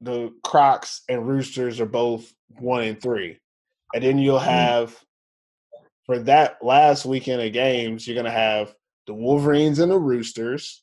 [0.00, 3.38] the Crocs and Roosters are both one and three.
[3.94, 4.44] And then you'll mm.
[4.44, 4.98] have
[6.06, 8.74] for that last weekend of games, you're gonna have
[9.06, 10.82] the Wolverines and the Roosters,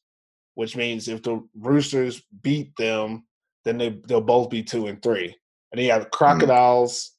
[0.55, 3.25] which means if the Roosters beat them,
[3.65, 5.35] then they they'll both be two and three.
[5.71, 6.11] And then you have the mm.
[6.11, 7.11] Crocodiles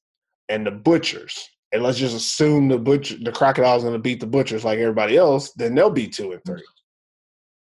[0.51, 0.55] mm.
[0.55, 1.49] and the Butchers.
[1.72, 5.16] and let's just assume the butcher, the crocodile's going to beat the butchers like everybody
[5.16, 6.64] else, then they'll be two and three.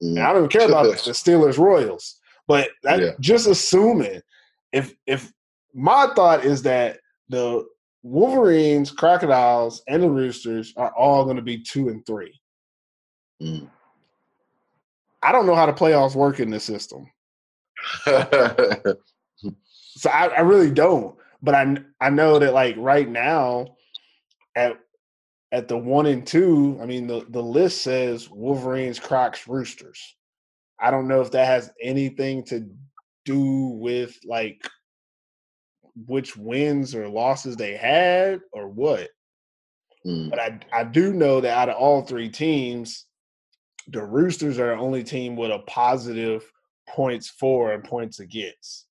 [0.02, 0.10] Mm.
[0.16, 3.10] And I don't care about the Steelers Royals, but that, yeah.
[3.20, 4.20] just assuming
[4.72, 5.32] if if
[5.74, 7.66] my thought is that the
[8.07, 12.40] Wolverines, Crocodiles, and the Roosters are all going to be two and three.
[13.42, 13.68] Mm.
[15.22, 17.11] I don't know how the playoffs work in this system.
[18.04, 18.96] so
[20.09, 21.16] I, I, really don't.
[21.42, 23.76] But I I know that like right now,
[24.54, 24.78] at
[25.50, 30.00] at the one and two, I mean the the list says Wolverines, Crocs, Roosters.
[30.78, 32.70] I don't know if that has anything to
[33.24, 34.64] do with like
[36.05, 39.09] which wins or losses they had or what.
[40.07, 40.30] Mm.
[40.30, 43.07] But I I do know that out of all three teams,
[43.88, 46.51] the Roosters are the only team with a positive
[46.88, 48.86] points for and points against.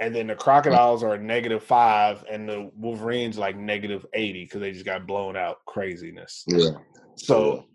[0.00, 4.72] And then the Crocodiles are negative five, and the Wolverines like negative eighty because they
[4.72, 6.44] just got blown out craziness.
[6.46, 6.70] Yeah.
[7.14, 7.66] So,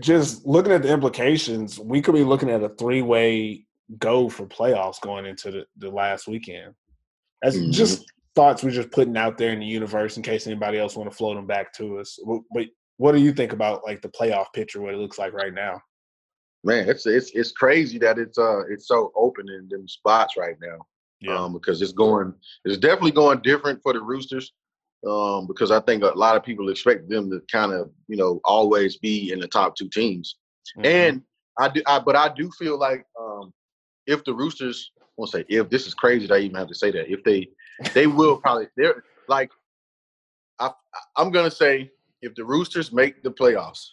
[0.00, 3.02] just looking at the implications, we could be looking at a three
[3.98, 6.74] go for playoffs going into the, the last weekend.
[7.42, 7.70] That's mm-hmm.
[7.72, 11.10] just thoughts we're just putting out there in the universe in case anybody else want
[11.10, 12.18] to float them back to us.
[12.54, 12.66] But
[12.96, 15.80] what do you think about like the playoff picture, what it looks like right now?
[16.62, 20.56] Man, it's it's it's crazy that it's uh it's so open in them spots right
[20.60, 20.84] now.
[21.20, 21.36] Yeah.
[21.36, 22.34] Um, because it's going
[22.64, 24.52] it's definitely going different for the Roosters.
[25.08, 28.38] Um, because I think a lot of people expect them to kind of, you know,
[28.44, 30.36] always be in the top two teams.
[30.76, 30.86] Mm-hmm.
[30.86, 31.22] And
[31.58, 33.52] I do I but I do feel like um
[34.06, 36.74] if the Roosters, I won't say if this is crazy that I even have to
[36.74, 37.10] say that.
[37.10, 37.48] If they,
[37.94, 38.68] they will probably.
[38.76, 39.50] They're like,
[40.58, 40.70] I,
[41.16, 41.90] I'm gonna say
[42.22, 43.86] if the Roosters make the playoffs,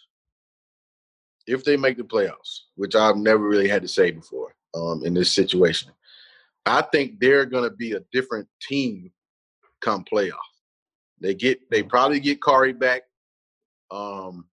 [1.46, 5.14] if they make the playoffs, which I've never really had to say before um, in
[5.14, 5.92] this situation,
[6.66, 9.10] I think they're gonna be a different team
[9.80, 10.34] come playoff.
[11.20, 13.02] They get, they probably get Kari back.
[13.90, 14.46] Um,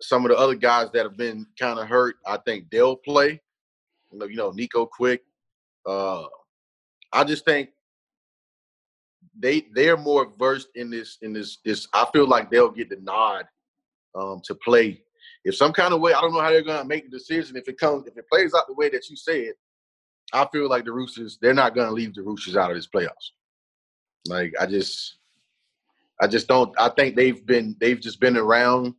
[0.00, 3.40] some of the other guys that have been kind of hurt, I think they'll play
[4.20, 5.22] you know, Nico Quick.
[5.86, 6.24] Uh,
[7.12, 7.70] I just think
[9.38, 11.88] they they're more versed in this in this this.
[11.92, 13.46] I feel like they'll get the nod
[14.14, 15.02] um, to play.
[15.44, 17.56] If some kind of way, I don't know how they're gonna make the decision.
[17.56, 19.52] If it comes, if it plays out the way that you said,
[20.32, 23.32] I feel like the Roosters they're not gonna leave the Roosters out of this playoffs.
[24.26, 25.16] Like I just,
[26.20, 26.74] I just don't.
[26.78, 28.94] I think they've been they've just been around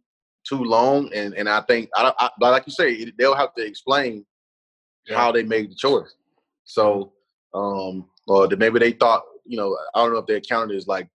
[0.47, 4.25] too long, and and I think I, I like you say they'll have to explain
[5.07, 5.17] yeah.
[5.17, 6.15] how they made the choice.
[6.63, 7.13] So,
[7.53, 11.07] um, or maybe they thought, you know, I don't know if they counted as like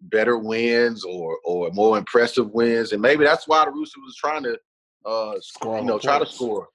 [0.00, 4.42] better wins or or more impressive wins, and maybe that's why the Roosters was trying
[4.42, 4.58] to,
[5.04, 6.68] uh, score, you know, try to score.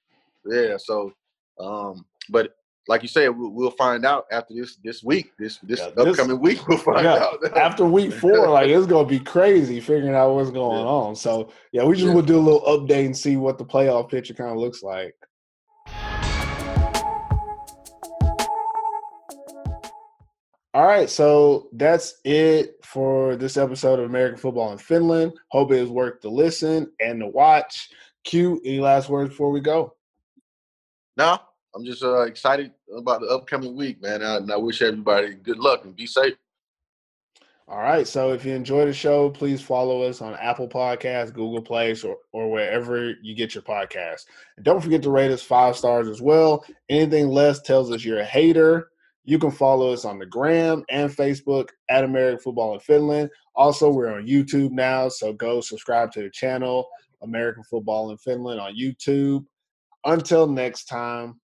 [0.45, 0.77] Yeah.
[0.77, 1.13] So,
[1.59, 2.55] um, but
[2.87, 6.15] like you said, we'll, we'll, find out after this this week, this this yeah, upcoming
[6.15, 6.67] this, week.
[6.67, 8.49] We'll find yeah, out after week four.
[8.49, 10.85] Like it's gonna be crazy figuring out what's going yeah.
[10.85, 11.15] on.
[11.15, 14.33] So yeah, we just will do a little update and see what the playoff picture
[14.33, 15.15] kind of looks like.
[20.73, 25.33] All right, so that's it for this episode of American Football in Finland.
[25.49, 27.89] Hope it was worth the listen and the watch.
[28.23, 29.95] Q, any last words before we go?
[31.17, 31.37] No,
[31.75, 34.21] I'm just uh, excited about the upcoming week, man.
[34.21, 36.35] and I wish everybody good luck and be safe.
[37.67, 38.07] All right.
[38.07, 42.17] So if you enjoy the show, please follow us on Apple Podcasts, Google Plays, or,
[42.33, 44.25] or wherever you get your podcast.
[44.57, 46.65] And don't forget to rate us five stars as well.
[46.89, 48.89] Anything less tells us you're a hater.
[49.23, 53.29] You can follow us on the gram and Facebook at American Football in Finland.
[53.55, 56.87] Also, we're on YouTube now, so go subscribe to the channel,
[57.21, 59.45] American Football in Finland on YouTube.
[60.05, 61.39] Until next time,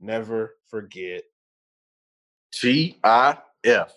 [0.00, 1.22] never forget
[2.52, 3.92] T I F.